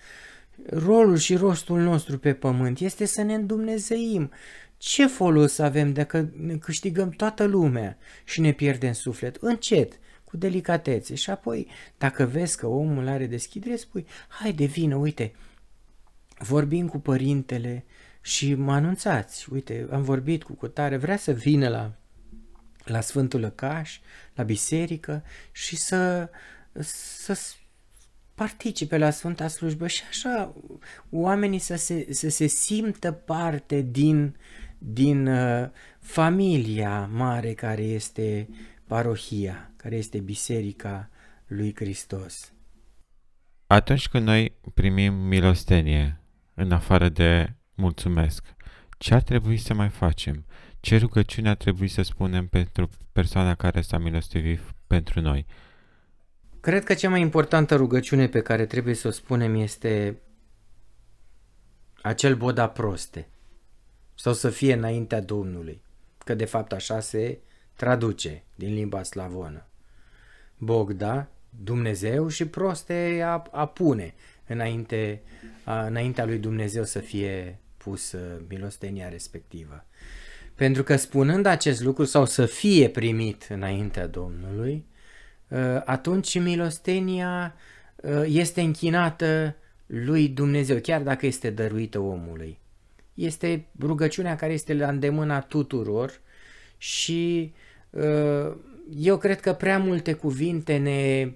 Rolul 0.69 1.17
și 1.17 1.35
rostul 1.35 1.79
nostru 1.79 2.17
pe 2.17 2.33
pământ 2.33 2.79
este 2.79 3.05
să 3.05 3.21
ne 3.21 3.33
îndumnezeim. 3.33 4.31
Ce 4.85 5.07
folos 5.07 5.57
avem 5.57 5.93
dacă 5.93 6.29
ne 6.37 6.57
câștigăm 6.57 7.09
toată 7.09 7.43
lumea 7.43 7.97
și 8.23 8.41
ne 8.41 8.51
pierdem 8.51 8.93
suflet? 8.93 9.35
Încet, 9.35 9.99
cu 10.23 10.37
delicatețe. 10.37 11.15
Și 11.15 11.29
apoi, 11.29 11.67
dacă 11.97 12.25
vezi 12.25 12.57
că 12.57 12.67
omul 12.67 13.07
are 13.07 13.25
deschidere, 13.25 13.75
spui, 13.75 14.05
haide, 14.27 14.65
vină, 14.65 14.95
uite, 14.95 15.33
vorbim 16.37 16.87
cu 16.87 16.99
părintele 16.99 17.85
și 18.21 18.53
mă 18.53 18.73
anunțați, 18.73 19.53
uite, 19.53 19.87
am 19.91 20.01
vorbit 20.01 20.43
cu 20.43 20.53
cutare, 20.53 20.97
vrea 20.97 21.17
să 21.17 21.31
vină 21.31 21.67
la 21.67 21.91
la 22.83 23.01
Sfântul 23.01 23.39
Lăcaș, 23.39 23.99
la 24.33 24.43
biserică 24.43 25.23
și 25.51 25.75
să, 25.75 26.29
să 27.23 27.37
participe 28.35 28.97
la 28.97 29.09
Sfânta 29.09 29.47
Slujbă 29.47 29.87
și 29.87 30.03
așa 30.09 30.55
oamenii 31.09 31.59
să 31.59 31.75
se, 31.75 32.07
să 32.09 32.29
se 32.29 32.47
simtă 32.47 33.11
parte 33.11 33.81
din, 33.81 34.35
din 34.77 35.27
uh, 35.27 35.69
familia 35.99 37.09
mare 37.11 37.53
care 37.53 37.83
este 37.83 38.47
parohia, 38.87 39.71
care 39.75 39.95
este 39.95 40.19
Biserica 40.19 41.09
lui 41.47 41.75
Hristos. 41.75 42.53
Atunci 43.67 44.07
când 44.07 44.25
noi 44.25 44.57
primim 44.73 45.13
milostenie, 45.13 46.21
în 46.53 46.71
afară 46.71 47.09
de 47.09 47.53
mulțumesc, 47.73 48.45
ce 48.97 49.13
ar 49.13 49.21
trebui 49.21 49.57
să 49.57 49.73
mai 49.73 49.89
facem? 49.89 50.45
Ce 50.79 50.97
rugăciune 50.97 51.49
ar 51.49 51.55
trebui 51.55 51.87
să 51.87 52.01
spunem 52.01 52.47
pentru 52.47 52.89
persoana 53.11 53.55
care 53.55 53.81
s-a 53.81 53.97
milostivit 53.97 54.59
pentru 54.87 55.21
noi? 55.21 55.45
Cred 56.59 56.83
că 56.83 56.93
cea 56.93 57.09
mai 57.09 57.21
importantă 57.21 57.75
rugăciune 57.75 58.27
pe 58.27 58.41
care 58.41 58.65
trebuie 58.65 58.93
să 58.93 59.07
o 59.07 59.11
spunem 59.11 59.55
este 59.55 60.19
acel 62.01 62.35
boda 62.35 62.69
proste 62.69 63.29
sau 64.15 64.33
să 64.33 64.49
fie 64.49 64.73
înaintea 64.73 65.21
Domnului, 65.21 65.81
că 66.17 66.33
de 66.33 66.45
fapt 66.45 66.71
așa 66.71 66.99
se 66.99 67.39
traduce 67.73 68.43
din 68.55 68.73
limba 68.73 69.03
slavonă. 69.03 69.65
Bogda, 70.57 71.27
Dumnezeu 71.63 72.27
și 72.27 72.45
proste 72.45 73.21
a, 73.25 73.43
a 73.51 73.65
pune 73.65 74.13
înainte, 74.47 75.21
a, 75.63 75.85
înaintea 75.85 76.25
lui 76.25 76.37
Dumnezeu 76.37 76.83
să 76.83 76.99
fie 76.99 77.59
pus 77.77 78.15
milostenia 78.47 79.09
respectivă. 79.09 79.85
Pentru 80.55 80.83
că 80.83 80.95
spunând 80.95 81.45
acest 81.45 81.81
lucru 81.81 82.03
sau 82.03 82.25
să 82.25 82.45
fie 82.45 82.89
primit 82.89 83.47
înaintea 83.49 84.07
Domnului, 84.07 84.85
ă, 85.51 85.81
atunci 85.85 86.39
milostenia 86.39 87.55
ă, 88.03 88.25
este 88.27 88.61
închinată 88.61 89.55
lui 89.85 90.27
Dumnezeu, 90.27 90.77
chiar 90.77 91.01
dacă 91.01 91.25
este 91.25 91.49
dăruită 91.49 91.99
omului. 91.99 92.59
Este 93.15 93.65
rugăciunea 93.79 94.35
care 94.35 94.53
este 94.53 94.73
la 94.73 94.87
îndemâna 94.87 95.39
tuturor 95.39 96.11
și 96.77 97.53
ă, 97.93 98.57
eu 98.95 99.17
cred 99.17 99.39
că 99.39 99.53
prea 99.53 99.79
multe 99.79 100.13
cuvinte 100.13 100.77
ne, 100.77 101.31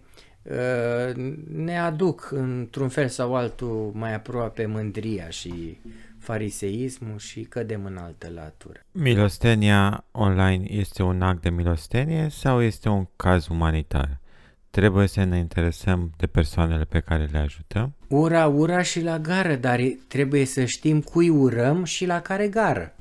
ne 1.54 1.80
aduc 1.80 2.30
într-un 2.32 2.90
fel 2.90 3.08
sau 3.08 3.36
altul 3.36 3.92
mai 3.94 4.14
aproape 4.14 4.66
mândria 4.66 5.30
și 5.30 5.78
fariseismul 6.20 7.18
și 7.18 7.42
cădem 7.42 7.86
în 7.86 7.98
altă 7.98 8.32
latură. 8.34 8.80
Milostenia 8.92 10.06
online 10.12 10.66
este 10.70 11.04
un 11.04 11.22
act 11.22 11.42
de 11.42 11.50
milostenie 11.50 12.28
sau 12.30 12.62
este 12.62 12.90
un 12.90 13.08
caz 13.16 13.48
umanitar? 13.48 14.20
Trebuie 14.70 15.08
să 15.08 15.24
ne 15.24 15.38
interesăm 15.38 16.12
de 16.18 16.28
persoanele 16.28 16.84
pe 16.84 17.00
care 17.00 17.28
le 17.32 17.38
ajutăm? 17.38 17.94
Ura, 18.08 18.48
ura 18.48 18.82
și 18.82 19.02
la 19.02 19.20
gară, 19.20 19.56
dar 19.56 19.80
trebuie 20.08 20.46
să 20.46 20.66
știm 20.66 21.02
cui 21.02 21.30
urăm 21.30 21.84
și 21.84 22.06
la 22.06 22.22
care 22.22 22.48
gară. 22.48 22.96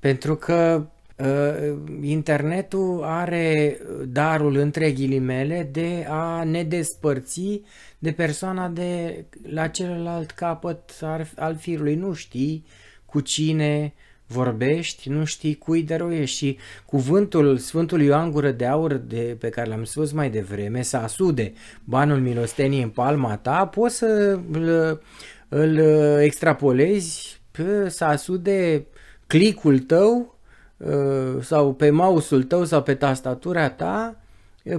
Pentru 0.00 0.36
că 0.36 0.86
uh, 1.16 1.76
internetul 2.02 3.02
are 3.04 3.78
darul 4.06 4.56
între 4.56 4.92
ghilimele 4.92 5.68
de 5.72 6.06
a 6.08 6.44
ne 6.44 6.62
despărți 6.62 7.60
de 7.98 8.12
persoana 8.12 8.68
de 8.68 9.24
la 9.42 9.68
celălalt 9.68 10.30
capăt 10.30 11.00
al 11.36 11.56
firului. 11.56 11.94
Nu 11.94 12.12
știi 12.12 12.64
cu 13.04 13.20
cine 13.20 13.94
vorbești, 14.28 15.08
nu 15.08 15.24
știi 15.24 15.54
cui 15.54 15.82
dăruiești. 15.82 16.36
Și 16.36 16.58
cuvântul 16.86 17.56
Sfântului 17.58 18.06
Ioan 18.06 18.30
Gură 18.30 18.50
de 18.50 18.66
Aur 18.66 18.94
de, 18.94 19.36
pe 19.38 19.48
care 19.48 19.68
l-am 19.68 19.84
spus 19.84 20.12
mai 20.12 20.30
devreme, 20.30 20.82
să 20.82 20.96
asude 20.96 21.52
banul 21.84 22.20
milosteniei 22.20 22.82
în 22.82 22.88
palma 22.88 23.36
ta, 23.36 23.66
poți 23.66 23.96
să 23.96 24.38
îl, 24.52 25.00
îl 25.48 25.78
extrapolezi 26.20 27.40
pe, 27.50 27.88
să 27.88 28.04
asude 28.04 28.86
clicul 29.26 29.78
tău 29.78 30.38
uh, 30.76 31.42
sau 31.42 31.74
pe 31.74 31.90
mouse-ul 31.90 32.42
tău 32.42 32.64
sau 32.64 32.82
pe 32.82 32.94
tastatura 32.94 33.70
ta 33.70 34.16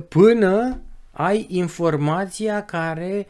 până 0.07 0.81
ai 1.19 1.45
informația 1.49 2.65
care 2.65 3.27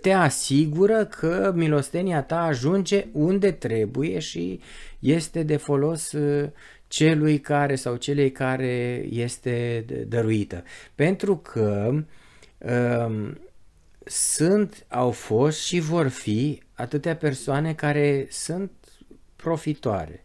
te 0.00 0.12
asigură 0.12 1.04
că 1.04 1.52
milostenia 1.54 2.22
ta 2.22 2.42
ajunge 2.42 3.06
unde 3.12 3.50
trebuie 3.50 4.18
și 4.18 4.60
este 4.98 5.42
de 5.42 5.56
folos 5.56 6.12
uh, 6.12 6.50
celui 6.88 7.40
care 7.40 7.74
sau 7.74 7.96
celei 7.96 8.32
care 8.32 9.04
este 9.10 9.84
dăruită. 10.08 10.64
Pentru 10.94 11.36
că 11.36 11.90
um, 12.58 13.38
sunt, 14.04 14.86
au 14.88 15.10
fost 15.10 15.60
și 15.60 15.80
vor 15.80 16.08
fi 16.08 16.62
atâtea 16.72 17.16
persoane 17.16 17.74
care 17.74 18.26
sunt 18.30 18.70
profitoare 19.36 20.24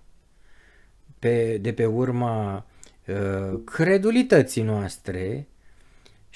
pe, 1.20 1.58
de 1.62 1.74
pe 1.74 1.86
urma 1.86 2.66
uh, 3.08 3.60
credulității 3.66 4.64
noastre 4.64 5.48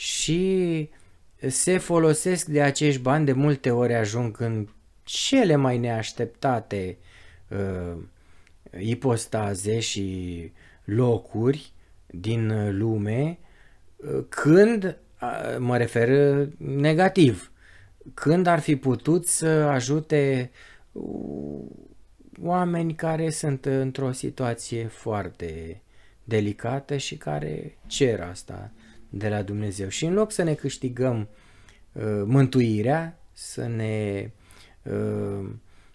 și 0.02 0.90
se 1.48 1.78
folosesc 1.78 2.46
de 2.46 2.62
acești 2.62 3.02
bani, 3.02 3.26
de 3.26 3.32
multe 3.32 3.72
ori 3.72 3.94
ajung 3.94 4.40
în 4.40 4.68
cele 5.04 5.56
mai 5.56 5.78
neașteptate 5.78 6.98
uh, 7.50 7.98
ipostaze 8.80 9.80
și 9.80 10.52
locuri 10.84 11.74
din 12.08 12.78
lume, 12.78 13.38
uh, 13.96 14.24
când, 14.30 14.84
uh, 15.22 15.58
mă 15.58 15.78
refer 15.78 16.10
negativ, 16.58 17.52
când 18.14 18.48
ar 18.48 18.60
fi 18.60 18.76
putut 18.76 19.28
să 19.28 19.48
ajute 19.48 20.52
uh, 20.92 21.66
oameni 22.42 22.96
care 22.96 23.30
sunt 23.30 23.66
într-o 23.66 24.12
situație 24.12 24.86
foarte 24.86 25.82
delicată 26.24 26.98
și 26.98 27.18
care 27.18 27.78
cer 27.88 28.22
asta 28.22 28.72
de 29.12 29.30
la 29.30 29.41
Dumnezeu. 29.41 29.88
Și 29.88 30.06
în 30.06 30.13
loc 30.13 30.32
să 30.32 30.43
ne 30.43 30.54
câștigăm 30.54 31.28
uh, 31.91 32.04
mântuirea, 32.26 33.19
să 33.34 33.67
ne, 33.67 34.30
uh, 34.84 35.50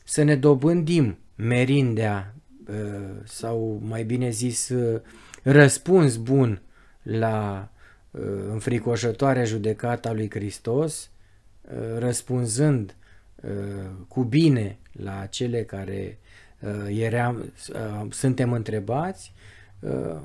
să 0.04 0.22
ne 0.22 0.36
dobândim 0.36 1.18
merindea 1.34 2.34
uh, 2.68 2.74
sau 3.24 3.80
mai 3.84 4.04
bine 4.04 4.30
zis 4.30 4.68
uh, 4.68 5.00
răspuns 5.42 6.16
bun 6.16 6.60
la 7.02 7.68
uh, 8.10 8.22
înfricoșătoarea 8.50 9.44
judecata 9.44 10.12
lui 10.12 10.30
Hristos, 10.30 11.10
uh, 11.62 11.98
răspunzând 11.98 12.96
uh, 13.42 13.50
cu 14.08 14.22
bine 14.24 14.78
la 14.92 15.26
cele 15.26 15.64
care 15.64 16.18
eram, 16.88 17.52
suntem 18.10 18.52
întrebați, 18.52 19.32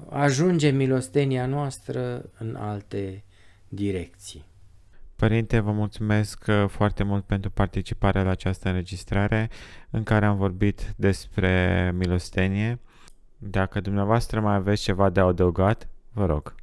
ajunge 0.09 0.69
milostenia 0.69 1.45
noastră 1.45 2.29
în 2.37 2.55
alte 2.55 3.23
direcții. 3.67 4.45
Părinte, 5.21 5.59
vă 5.59 5.71
mulțumesc 5.71 6.43
uh, 6.47 6.65
foarte 6.67 7.03
mult 7.03 7.23
pentru 7.23 7.49
participarea 7.49 8.23
la 8.23 8.29
această 8.29 8.67
înregistrare 8.67 9.49
în 9.89 10.03
care 10.03 10.25
am 10.25 10.37
vorbit 10.37 10.93
despre 10.95 11.91
milostenie. 11.97 12.79
Dacă 13.37 13.79
dumneavoastră 13.79 14.39
mai 14.39 14.55
aveți 14.55 14.81
ceva 14.81 15.09
de 15.09 15.19
adăugat, 15.19 15.87
vă 16.11 16.25
rog. 16.25 16.55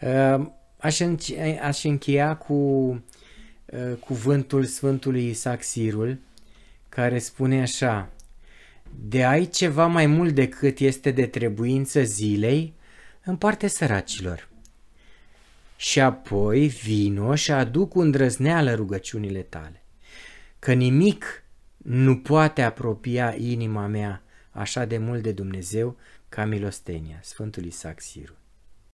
Uh, 0.00 0.46
aș, 0.78 1.00
aș 1.62 1.84
încheia 1.84 2.36
cu 2.36 2.54
uh, 2.54 3.00
cuvântul 4.00 4.64
Sfântului 4.64 5.28
Isaac 5.28 5.62
Sirul, 5.62 6.18
care 6.88 7.18
spune 7.18 7.60
așa, 7.60 8.08
De 8.94 9.24
ai 9.24 9.46
ceva 9.46 9.86
mai 9.86 10.06
mult 10.06 10.34
decât 10.34 10.78
este 10.78 11.10
de 11.10 11.26
trebuință 11.26 12.02
zilei, 12.02 12.74
împarte 13.24 13.66
săracilor 13.66 14.48
și 15.76 16.00
apoi 16.00 16.66
vino 16.66 17.34
și 17.34 17.52
aduc 17.52 17.88
cu 17.88 18.00
îndrăzneală 18.00 18.74
rugăciunile 18.74 19.40
tale, 19.40 19.82
că 20.58 20.72
nimic 20.72 21.42
nu 21.76 22.18
poate 22.18 22.62
apropia 22.62 23.34
inima 23.38 23.86
mea 23.86 24.22
așa 24.50 24.84
de 24.84 24.98
mult 24.98 25.22
de 25.22 25.32
Dumnezeu 25.32 25.96
ca 26.28 26.44
milostenia. 26.44 27.18
Sfântul 27.22 27.64
Isaac 27.64 28.00
Siru. 28.00 28.36